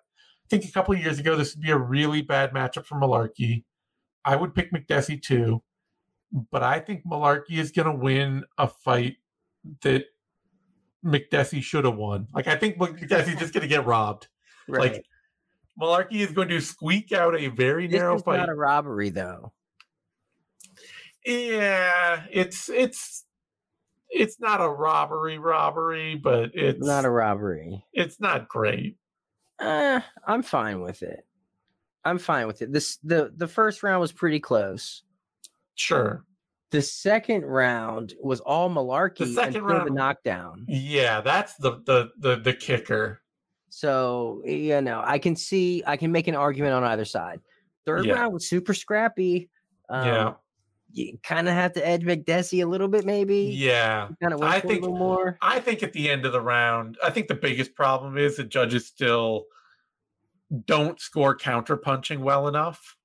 [0.50, 3.64] think a couple of years ago this would be a really bad matchup for Mullarkey.
[4.26, 5.64] I would pick Makdessi too,
[6.52, 9.18] but I think Mullarkey is going to win a fight
[9.82, 10.06] that
[11.06, 12.28] Makdessi should have won.
[12.34, 14.28] Like I think Makdessi's just going to get robbed.
[14.68, 14.94] Right.
[14.94, 15.06] Like
[15.80, 18.38] Mullarkey is going to squeak out a very this narrow fight.
[18.38, 19.54] not a robbery, though.
[21.26, 23.26] yeah, it's it's
[24.10, 27.84] it's not a robbery robbery, but it's Not a robbery.
[27.94, 28.98] it's not great.
[29.60, 31.26] Uh, I'm fine with it.
[32.06, 32.72] I'm fine with it.
[32.72, 35.04] This the the first round was pretty close.
[35.76, 36.24] Sure.
[36.72, 40.66] The second round was all Mullarkey the second until the round- knockdown.
[40.68, 43.22] Yeah, that's the the the the kicker.
[43.70, 47.42] So you know, I can see I can make an argument on either side.
[47.86, 48.14] Third Yeah.
[48.14, 49.50] round was super scrappy.
[49.90, 50.34] Um, yeah.
[50.92, 53.52] you kind of have to edge Makdessi a little bit, maybe.
[53.56, 54.10] Yeah.
[54.22, 55.38] kind of I think- a little more.
[55.42, 58.50] I think at the end of the round, I think the biggest problem is that
[58.50, 59.46] judges still
[60.66, 62.96] don't score counter punching well enough.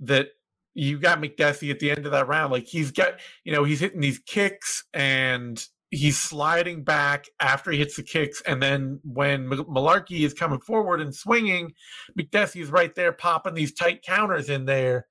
[0.00, 0.28] That
[0.74, 3.14] you got Makdessi at the end of that round, like he's got,
[3.44, 8.42] you know, he's hitting these kicks and he's sliding back after he hits the kicks,
[8.46, 11.72] and then when Mullarkey is coming forward and swinging,
[12.18, 15.06] Makdessi is right there popping these tight counters in there,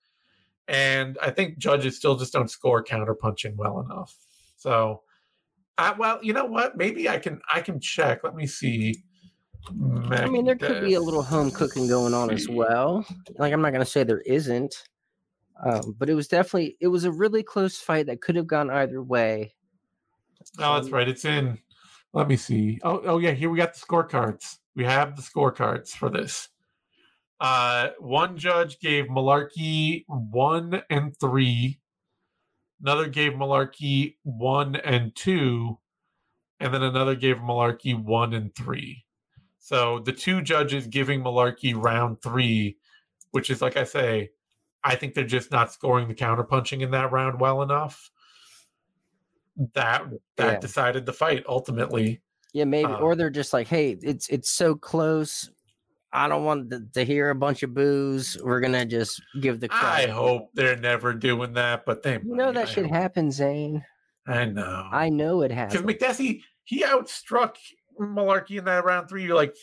[0.68, 4.16] and I think judges still just don't score counter punching well enough.
[4.58, 5.02] So,
[5.78, 6.78] I, well, you know what?
[6.78, 8.24] Maybe I can I can check.
[8.24, 9.04] Let me see.
[10.12, 13.06] I mean, there could be a little home cooking going on as well.
[13.38, 14.88] Like I'm not going to say there isn't,
[15.64, 18.70] um, but it was definitely it was a really close fight that could have gone
[18.70, 19.56] either way.
[20.60, 21.08] Oh, that's right.
[21.08, 21.60] It's in.
[22.14, 22.80] Let me see.
[22.84, 23.32] Oh, oh yeah.
[23.32, 24.58] Here we got the scorecards.
[24.76, 26.50] We have the scorecards for this.
[27.40, 31.80] Uh, one judge gave Mullarkey one and three.
[32.82, 35.80] Another gave Mullarkey one and two,
[36.60, 39.04] and then another gave Mullarkey one and three.
[39.60, 42.78] So the two judges giving Mullarkey round three,
[43.32, 44.32] which is like I say,
[44.84, 48.10] I think they're just not scoring the counter punching in that round well enough.
[49.74, 50.04] That
[50.38, 50.60] that Yeah.
[50.60, 52.22] decided the fight ultimately.
[52.54, 55.50] Yeah, maybe, Uh, or they're just like, hey, it's it's so close.
[56.14, 58.38] I don't want to, to hear a bunch of boos.
[58.42, 59.68] We're gonna just give the.
[59.72, 63.36] I hope they're never doing that, but they You know that I shit hope- happens,
[63.36, 63.84] Zane.
[64.26, 64.88] I know.
[64.92, 66.18] I know it has because happens.
[66.20, 67.56] Makdessi he outstruck
[68.00, 69.56] Mullarkey in that round three like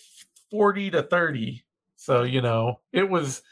[0.51, 1.65] forty to thirty.
[1.97, 3.43] So you know it was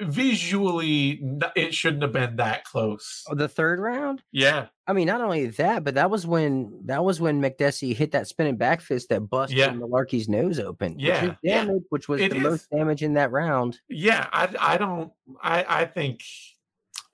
[0.00, 1.20] visually
[1.56, 3.24] it shouldn't have been that close.
[3.30, 4.22] Oh, the third round.
[4.32, 8.12] Yeah, I mean, not only that, but that was when that was when Makdessi hit
[8.12, 9.70] that spinning back fist that busted Yeah.
[9.70, 10.94] Mullarkey's nose open.
[10.94, 11.64] which is Yeah, yeah.
[11.64, 12.42] damage, which was It the is.
[12.42, 13.80] most damage in that round.
[13.88, 14.28] yeah.
[14.32, 15.12] I I don't.
[15.42, 16.22] I I think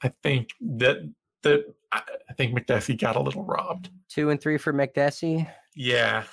[0.02, 0.98] I think that
[1.42, 2.02] that I,
[2.36, 3.88] think Makdessi got a little robbed.
[4.08, 5.48] Two and three for Makdessi.
[5.74, 6.24] Yeah,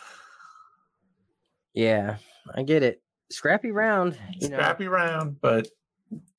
[1.74, 2.18] Yeah,
[2.54, 3.02] I get it.
[3.30, 4.18] Scrappy round.
[4.40, 5.68] You know, scrappy round, but.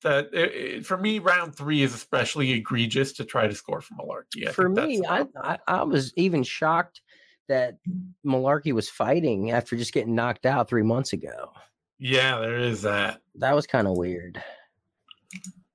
[0.01, 3.97] That it, it- for me, round three is especially egregious to try to score from
[3.97, 4.47] Mullarkey.
[4.47, 5.25] I for me, I.
[5.41, 7.01] I I was even shocked
[7.47, 7.77] that
[8.25, 11.51] Mullarkey was fighting after just getting knocked out three months ago.
[11.99, 13.21] yeah, there is that.
[13.35, 14.41] That was kind of weird.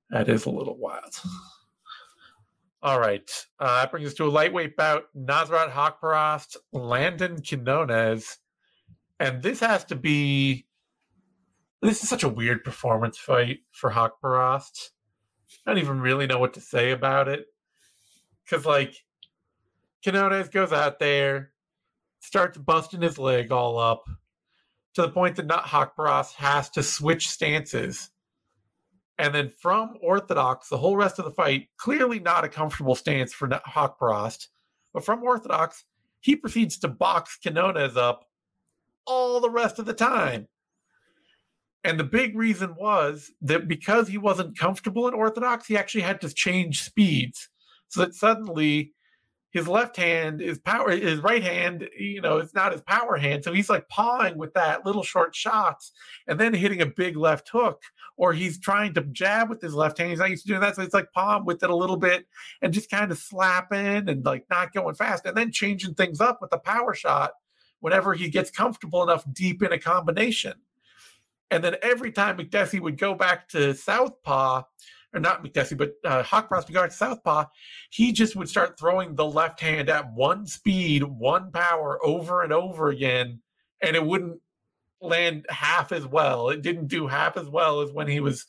[0.09, 1.13] That is a little wild.
[2.83, 3.29] All right.
[3.59, 5.03] Uh, that brings us to a lightweight bout.
[5.15, 8.37] Nasrat Haqparast, Landon Quinones.
[9.19, 10.65] And this has to be.
[11.81, 14.89] This is such a weird performance fight for Haqparast.
[15.65, 17.45] I don't even really know what to say about it.
[18.43, 18.95] Because, like,
[20.03, 21.51] Quinones goes out there,
[22.19, 24.03] starts busting his leg all up
[24.93, 28.11] to the point that not Haqparast has to switch stances
[29.21, 33.31] and then from orthodox, the whole rest of the fight, clearly not a comfortable stance
[33.31, 34.47] for Haqparast.
[34.95, 35.85] But from orthodox,
[36.21, 38.25] he proceeds to box Quinones up
[39.05, 40.47] all the rest of the time.
[41.83, 46.21] And the big reason was that because he wasn't comfortable in orthodox, he actually had
[46.21, 47.49] to change speeds.
[47.87, 48.93] So that suddenly
[49.51, 53.43] his left hand is power, his right hand, you know, it's not his power hand.
[53.43, 55.91] So he's like pawing with that little short shots
[56.27, 57.81] and then hitting a big left hook
[58.15, 60.11] or he's trying to jab with his left hand.
[60.11, 60.75] He's not used to doing that.
[60.75, 62.27] So it's like palm with it a little bit
[62.61, 66.39] and just kind of slapping and like not going fast and then changing things up
[66.39, 67.31] with the power shot
[67.81, 70.53] whenever he gets comfortable enough deep in a combination.
[71.51, 74.63] And then every time Makdessi would go back to Southpaw,
[75.13, 77.45] or not Makdessi, but uh, would go to Southpaw,
[77.89, 82.53] he just would start throwing the left hand at one speed, one power over and
[82.53, 83.41] over again.
[83.81, 84.39] And it wouldn't
[85.01, 86.49] land half as well.
[86.49, 88.45] It didn't do half as well as when he was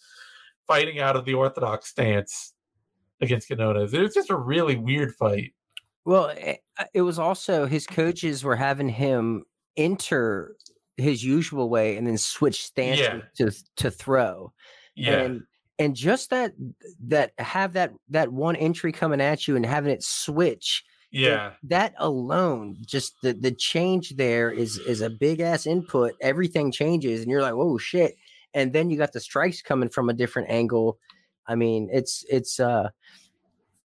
[0.69, 2.55] fighting out of the orthodox stance
[3.21, 3.93] against Quinones.
[3.93, 5.55] It was just a really weird fight.
[6.05, 6.63] Well, it,
[6.95, 9.45] it was also his coaches were having him
[9.77, 10.57] enter
[10.97, 13.21] his usual way and then switch stance Yeah.
[13.37, 14.53] to to throw.
[14.95, 15.21] Yeah.
[15.21, 15.43] And
[15.79, 16.53] and just that
[17.07, 21.53] that have that that one entry coming at you and having it switch yeah.
[21.65, 27.21] that alone just the the change there is is a big ass input everything changes
[27.21, 28.17] and you're like oh shit
[28.55, 30.99] and then you got the strikes coming from a different angle
[31.47, 32.89] i mean it's it's uh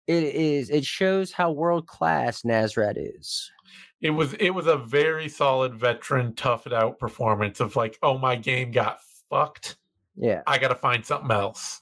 [0.08, 3.52] it is it shows how world class nasrat is
[4.02, 8.18] It was it was a very solid veteran tough it out performance of like, oh
[8.18, 9.78] my game got fucked.
[10.16, 11.82] yeah I gotta find something else.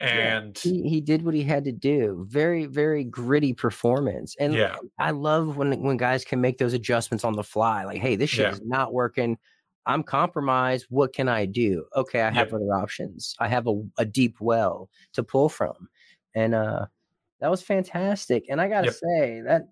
[0.00, 4.76] And he, he did what he had to do very very gritty performance and yeah,
[5.00, 7.84] I love when when guys can make those adjustments on the fly.
[7.84, 8.52] Like, hey, this shit Yeah.
[8.52, 9.38] is not working.
[9.86, 10.86] I'm compromised.
[10.90, 11.86] What can I do?
[11.96, 12.60] Okay, I have Yep.
[12.60, 13.34] other options.
[13.40, 15.88] I have a, a deep well to pull from.
[16.34, 16.86] And uh
[17.40, 18.44] that was fantastic.
[18.48, 18.94] And I gotta Yep.
[18.94, 19.62] say that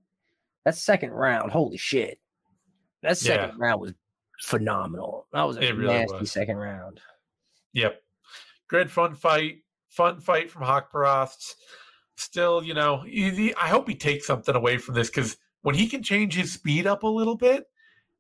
[0.67, 2.19] that second round, holy shit.
[3.03, 3.95] That second round was
[4.41, 5.29] phenomenal.
[5.33, 6.33] That was a It really nasty was.
[6.33, 7.01] second round.
[7.73, 8.03] Yep.
[8.69, 9.62] Great fun fight.
[9.91, 11.55] Fun fight from Hawk Haqparast.
[12.17, 15.87] Still, you know, he- I hope he takes something away from this because when he
[15.89, 17.71] can change his speed up a little bit,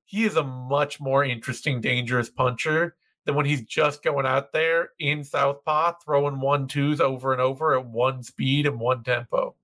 [0.04, 4.92] he is a much more interesting, dangerous puncher than when he's just going out there
[5.00, 9.56] in Southpaw throwing one twos over and over at one speed and one tempo.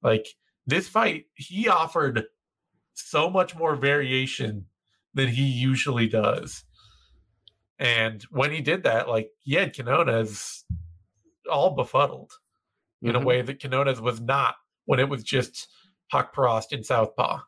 [0.00, 0.28] Like
[0.68, 2.24] this fight, he offered
[2.94, 4.66] so much more variation
[5.14, 6.64] than he usually does.
[7.78, 10.64] And when he did that, like he had Quinones
[11.50, 12.32] all befuddled
[13.02, 13.24] in a Mhm.
[13.24, 15.68] way that Quinones was not when it was just
[16.12, 17.40] Haqparast in Southpaw.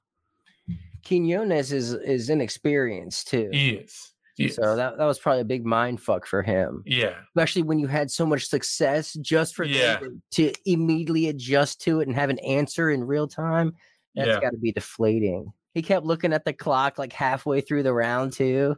[1.07, 3.51] Quinones is is inexperienced too.
[3.53, 4.13] He is.
[4.41, 4.57] He is.
[4.57, 6.83] So that, that was probably a big mind fuck for him.
[6.87, 7.15] yeah.
[7.29, 9.99] especially when you had so much success just for Yeah.
[9.99, 13.75] to, to immediately adjust to it and have an answer in real time
[14.15, 14.41] that's Yeah.
[14.41, 18.33] got to be deflating he kept looking at the clock like halfway through the round
[18.33, 18.77] too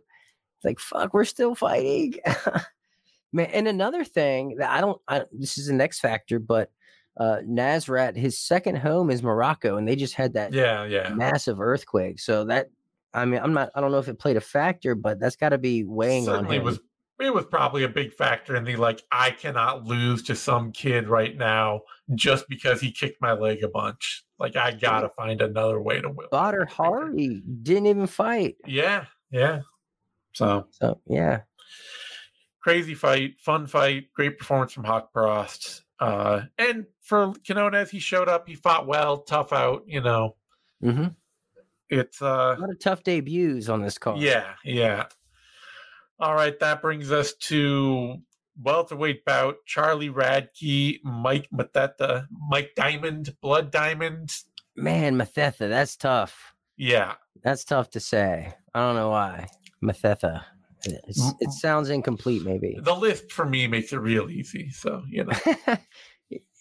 [0.56, 2.14] it's like fuck we're still fighting
[3.32, 6.70] man and another thing that i don't I, this is an x factor but
[7.18, 10.84] uh Nasrat his second home is morocco and they just had that Yeah.
[10.84, 11.08] Yeah.
[11.10, 12.70] massive earthquake so that
[13.14, 15.50] i mean i'm not i don't know if it played a factor but that's got
[15.50, 16.80] to be weighing on Certainly him was
[17.22, 21.08] it was probably a big factor in the like I cannot lose to some kid
[21.08, 21.82] right now
[22.14, 24.24] just because he kicked my leg a bunch.
[24.38, 26.28] Like I gotta find another way to win.
[26.30, 28.56] Badr Hari didn't even fight.
[28.66, 29.60] Yeah, yeah.
[30.32, 31.42] So So yeah,
[32.60, 35.82] crazy fight, fun fight, great performance from Haqparast.
[36.00, 39.84] Uh, and for Quinones, he showed up, he fought well, tough out.
[39.86, 40.36] You know,
[40.80, 41.08] hmm
[41.93, 44.20] it's uh, a lot of tough debuts on this card.
[44.20, 45.05] Yeah, yeah.
[46.18, 48.16] All right, that brings us to
[48.61, 54.32] welterweight bout: Charlie Radke, Mike Mathetha, Mike Diamond, Blood Diamond.
[54.76, 56.55] man, Mathetha, that's tough.
[56.78, 57.14] Yeah,
[57.45, 58.55] That's tough to say.
[58.74, 59.47] I don't know why.
[59.84, 60.43] Mathetha.
[60.84, 62.76] It's, it sounds incomplete, maybe.
[62.80, 64.70] the list for me makes it real easy.
[64.70, 65.32] So you know,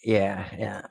[0.04, 0.82] yeah, yeah.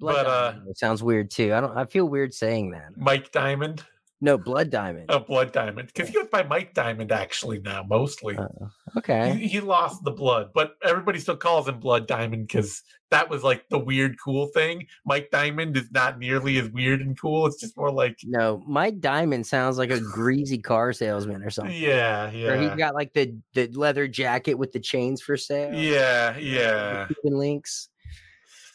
[0.00, 1.54] Blood But, uh, Diamond sounds weird too.
[1.54, 1.76] I don't.
[1.76, 2.96] I feel weird saying that.
[2.96, 3.84] Mike Diamond,
[4.20, 5.06] No, Blood Diamond.
[5.08, 8.36] oh, Blood Diamond, because he goes by Mike Diamond actually now mostly.
[8.36, 8.48] Uh,
[8.96, 9.34] okay.
[9.36, 13.44] He, he lost the blood, but everybody still calls him Blood Diamond because that was
[13.44, 14.86] like the weird, cool thing.
[15.06, 17.46] Mike Diamond is not nearly as weird and cool.
[17.46, 21.76] It's just more like, No, Mike Diamond sounds like a greasy car salesman or something.
[21.80, 25.72] yeah, Or he yeah, got like the the leather jacket with the chains for sale.
[25.78, 27.06] yeah, yeah.
[27.22, 27.88] Links.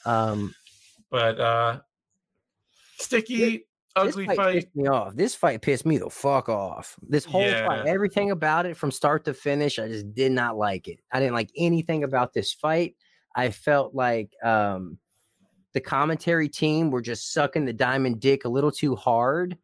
[0.06, 0.54] Um,
[1.10, 1.80] But uh
[2.98, 4.56] sticky, ugly this fight, fight.
[4.56, 5.16] pissed me off.
[5.16, 6.96] This fight pissed me the fuck off.
[7.02, 10.88] This whole fight, everything about it from start to finish, I just did not like
[10.88, 11.00] it.
[11.12, 12.96] I didn't like anything about this fight.
[13.36, 14.98] I felt like um
[15.74, 19.58] the commentary team were just sucking the diamond dick a little too hard.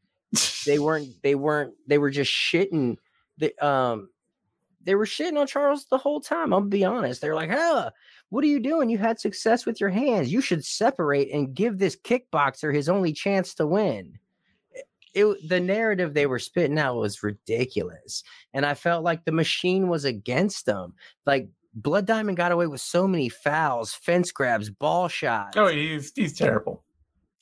[0.66, 1.10] They weren't.
[1.24, 1.74] They weren't.
[1.88, 2.98] They were just shitting.
[3.38, 4.10] The um,
[4.84, 6.54] they were shitting on Charles the whole time.
[6.54, 7.22] I'll be honest.
[7.22, 7.92] They're like, "Huh,
[8.30, 8.90] what are you doing?
[8.90, 10.32] You had success with your hands.
[10.32, 14.20] You should separate and give this kickboxer his only chance to win."
[15.14, 18.22] It, the narrative they were spitting out was ridiculous,
[18.54, 20.94] and I felt like the machine was against them.
[21.26, 25.56] Like Blood Diamond got away with so many fouls, fence grabs, ball shots.
[25.56, 26.84] oh, he's he's terrible.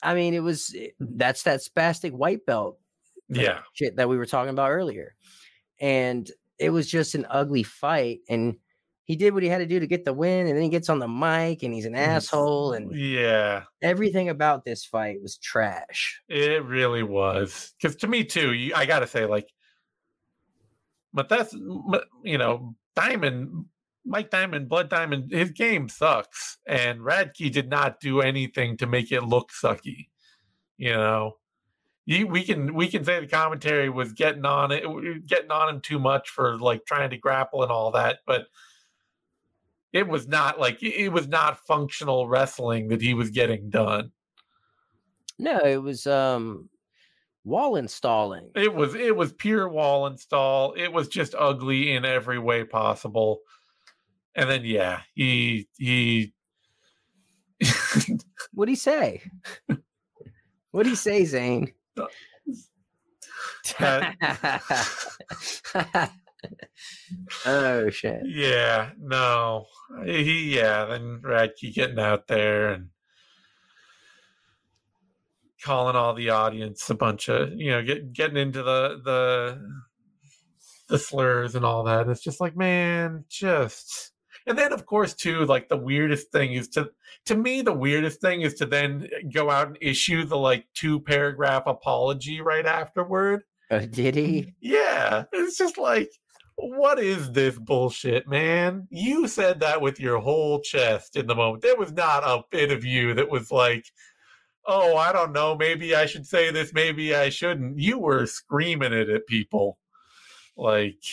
[0.03, 2.77] I mean, it was eh, that's that spastic white belt
[3.35, 3.59] uh, Yeah.
[3.73, 5.15] shit that we were talking about earlier.
[5.79, 6.29] And
[6.59, 8.19] it was just an ugly fight.
[8.29, 8.57] And
[9.05, 10.47] he did what he had to do to get the win.
[10.47, 12.73] And then he gets on the mic and he's an asshole.
[12.73, 13.63] And Yeah.
[13.81, 16.21] everything about this fight was trash.
[16.29, 17.73] It really was.
[17.81, 19.49] Because to me too, you, I gotta say, like,
[21.13, 23.65] but that's you know, Diamond,
[24.05, 29.11] Mike Diamond, Blood Diamond, his game sucks, and Radke did not do anything to make
[29.11, 30.07] it look sucky.
[30.77, 31.37] You know,
[32.05, 34.83] you, we can we can say the commentary was getting on it,
[35.27, 38.47] getting on him too much for like trying to grapple and all that, but
[39.93, 44.11] it was not like it was not functional wrestling that he was getting done.
[45.37, 46.69] No, it was um
[47.43, 48.49] wall installing.
[48.55, 50.73] It was it was pure wall install.
[50.73, 53.41] It was just ugly in every way possible.
[54.35, 56.33] And then yeah, he he
[58.53, 59.21] What'd he say?
[60.71, 61.71] What'd he say, Zane?
[67.45, 68.21] oh shit.
[68.25, 69.65] Yeah, no.
[70.05, 72.89] He yeah, then Radke getting out there and
[75.63, 79.61] calling all the audience a bunch of you know get, getting into the the
[80.89, 84.11] the slurs and all that it's just like man just
[84.45, 86.89] and then of course too like the weirdest thing is to
[87.25, 90.99] to me the weirdest thing is to then go out and issue the like two
[90.99, 96.11] paragraph apology right afterward uh, did he yeah it's just like
[96.55, 101.61] what is this bullshit man you said that with your whole chest in the moment
[101.61, 103.85] there was not a bit of you that was like
[104.65, 107.79] oh, I don't know, maybe I should say this, maybe I shouldn't.
[107.79, 109.77] You were screaming it at people.
[110.55, 111.03] Like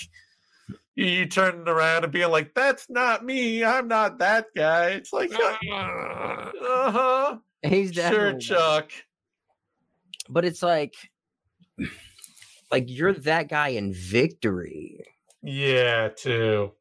[0.95, 3.65] you turning around and being like, that's not me.
[3.65, 4.91] I'm not that guy.
[4.91, 6.51] It's like, uh
[6.91, 7.39] huh.
[7.63, 8.91] He's sure, Chuck.
[10.29, 10.95] But it's like,
[12.71, 15.05] like you're that guy in victory.
[15.43, 16.73] Yeah, too.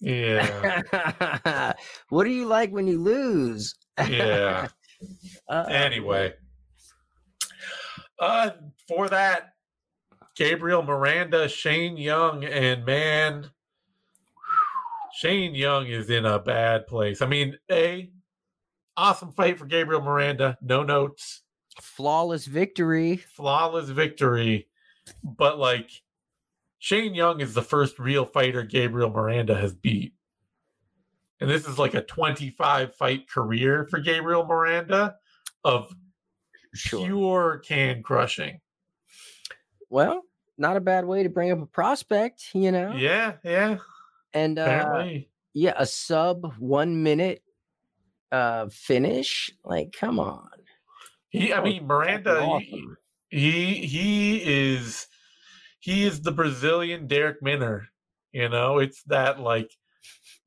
[0.00, 1.72] Yeah.
[2.08, 3.74] what do you like when you lose?
[4.08, 4.68] yeah.
[5.48, 6.32] Uh, anyway,
[8.18, 8.50] uh,
[8.88, 9.52] for that,
[10.34, 13.50] Gabriel Miranda, Shane Young, and man,
[15.12, 17.20] Shane Young is in a bad place.
[17.20, 18.10] I mean, a
[18.96, 21.42] awesome fight for Gabriel Miranda, no notes,
[21.80, 24.68] flawless victory, flawless victory,
[25.22, 25.90] but like
[26.84, 30.12] Shane Young is the first real fighter Gabriel Miranda has beat
[31.40, 35.16] and this is like a 25 fight career for Gabriel Miranda
[35.64, 35.94] of
[36.74, 37.06] sure.
[37.06, 38.60] pure can crushing.
[39.90, 40.22] Well,
[40.56, 42.94] not a bad way to bring up a prospect, you know.
[42.96, 43.78] Yeah, yeah.
[44.32, 45.06] And uh,
[45.52, 47.42] yeah, a sub one minute
[48.30, 49.50] uh finish.
[49.64, 50.48] Like, come on.
[51.30, 52.40] He, I mean, Miranda.
[52.40, 52.96] Awesome.
[53.28, 55.06] He, he he is
[55.84, 57.88] he is the Brazilian Derek Minner.
[58.32, 59.70] You know, it's that like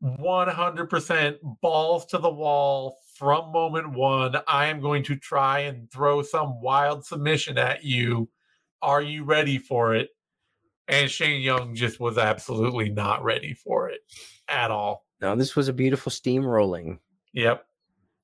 [0.03, 4.35] 100% balls to the wall from moment one.
[4.47, 8.29] I am going to try and throw some wild submission at you.
[8.81, 10.09] Are you ready for it?
[10.87, 13.99] And Shane Young just was absolutely not ready for it
[14.47, 15.05] at all.
[15.21, 16.97] No, this was a beautiful steamrolling.
[17.33, 17.63] Yep.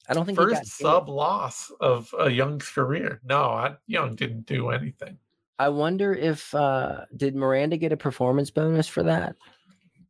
[0.10, 3.22] I don't think first sub loss of a Young's career.
[3.24, 5.20] No, I, Young didn't do anything.
[5.60, 9.36] I wonder if uh did Miranda get a performance bonus for that?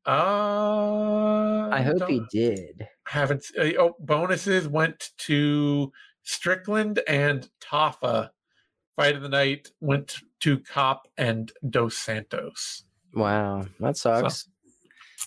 [0.05, 2.87] Uh, I hope he did.
[3.05, 3.45] Haven't.
[3.57, 5.91] Uh, oh, bonuses went to
[6.23, 8.29] Strickland and Tafa.
[8.95, 12.83] Fight of the night went to Kape and Dos Santos.
[13.13, 14.43] Wow, that sucks.
[14.43, 14.49] So,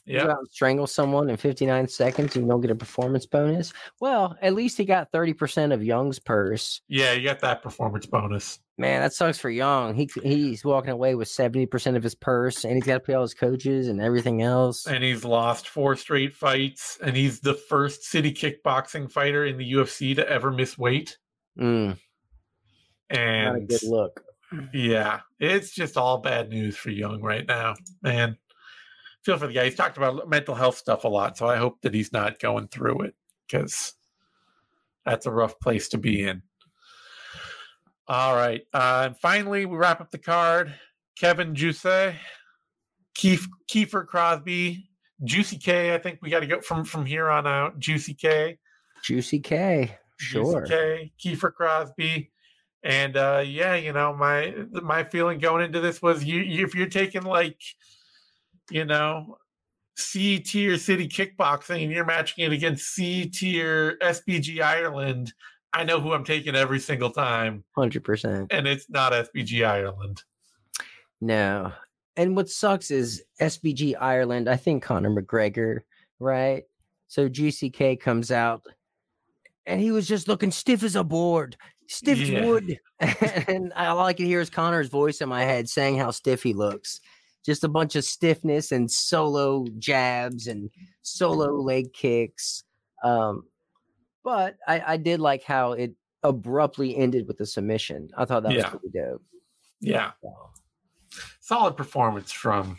[0.04, 3.72] yeah, strangle someone in 59 seconds and you don't get a performance bonus.
[4.00, 6.80] Well, at least he got 30% of Young's purse.
[6.88, 8.58] Yeah, you got that performance bonus.
[8.78, 9.94] Man, that sucks for Young.
[9.94, 13.22] He he's walking away with 70% of his purse and he's got to pay all
[13.22, 14.86] his coaches and everything else.
[14.86, 19.72] And he's lost four straight fights and he's the first city kickboxing fighter in the
[19.72, 21.16] UFC to ever miss weight.
[21.58, 21.96] Mm.
[23.08, 24.22] And Not a good look.
[24.72, 28.36] Yeah, it's just all bad news for Young right now, man
[29.26, 29.64] feel for the guy.
[29.64, 32.68] He's talked about mental health stuff a lot, so I hope that he's not going
[32.68, 33.14] through it
[33.46, 33.94] because
[35.04, 36.42] that's a rough place to be in.
[38.08, 40.72] All right, uh, and finally we wrap up the card.
[41.18, 42.14] Kevin Juice,
[43.14, 44.88] Keith, Kiefer Crosby,
[45.24, 45.94] Juicy K.
[45.94, 47.78] I think we got to go from from here on out.
[47.80, 48.58] Juicy K.
[49.02, 49.98] Juicy K.
[50.18, 50.60] Sure.
[50.60, 51.12] Juicy K.
[51.18, 52.30] Kiefer Crosby.
[52.84, 56.76] And uh, yeah, you know my my feeling going into this was you, you if
[56.76, 57.60] you're taking like
[58.70, 59.38] you know,
[59.96, 65.32] C tier city kickboxing and you're matching it against C tier SBG Ireland,
[65.72, 67.64] I know who I'm taking every single time.
[67.76, 68.46] 100%.
[68.50, 70.22] And it's not SBG Ireland.
[71.20, 71.72] No.
[72.16, 75.80] And what sucks is SBG Ireland, I think Conor McGregor,
[76.18, 76.64] right?
[77.08, 78.62] So GCK comes out
[79.64, 81.56] and he was just looking stiff as a board,
[81.88, 82.44] stiff yeah.
[82.44, 82.78] wood.
[83.48, 86.52] and all I can hear is Conor's voice in my head saying how stiff he
[86.52, 87.00] looks
[87.46, 90.68] just a bunch of stiffness and solo jabs and
[91.02, 92.64] solo leg kicks.
[93.02, 93.44] Um,
[94.24, 95.94] but I, I did like how it
[96.24, 98.08] abruptly ended with a submission.
[98.18, 98.62] I thought that yeah.
[98.62, 99.22] was pretty dope.
[99.80, 100.10] Yeah.
[101.40, 102.76] Solid performance from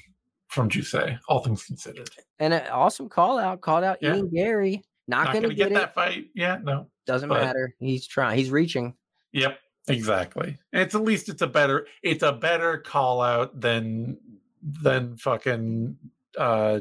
[0.49, 2.09] from Jousset, all things considered.
[2.39, 3.61] And an awesome call out.
[3.61, 4.15] Called out Yeah.
[4.15, 4.83] Ian Garry.
[5.07, 6.25] Not, Not gonna, going to get, get that fight.
[6.35, 6.87] Yeah, no.
[7.05, 7.73] Doesn't but- matter.
[7.79, 8.37] He's trying.
[8.37, 8.93] He's reaching.
[9.33, 10.57] Yep, exactly.
[10.73, 14.17] And it's at least it's a better it's a better call out than
[14.61, 15.97] than fucking
[16.37, 16.79] uh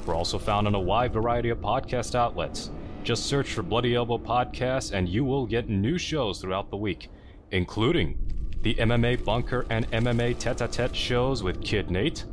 [0.05, 2.69] We're also found on a wide variety of podcast outlets.
[3.03, 7.09] Just search for Bloody Elbow Podcast and you will get new shows throughout the week,
[7.51, 8.17] including
[8.61, 12.25] the MMA Bunker and MMA Tete a Tete shows with Kid Nate,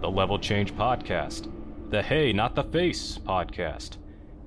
[0.00, 1.50] the Level Change Podcast,
[1.90, 3.98] the Hey Not the Face Podcast,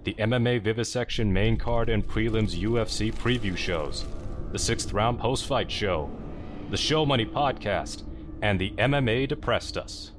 [0.03, 4.05] the MMA Vivisection main card and prelims UFC preview shows,
[4.51, 6.09] the Sixth Round Post Fight Show,
[6.69, 8.03] the Show Money Podcast,
[8.41, 10.11] and the MMA Depressed Us.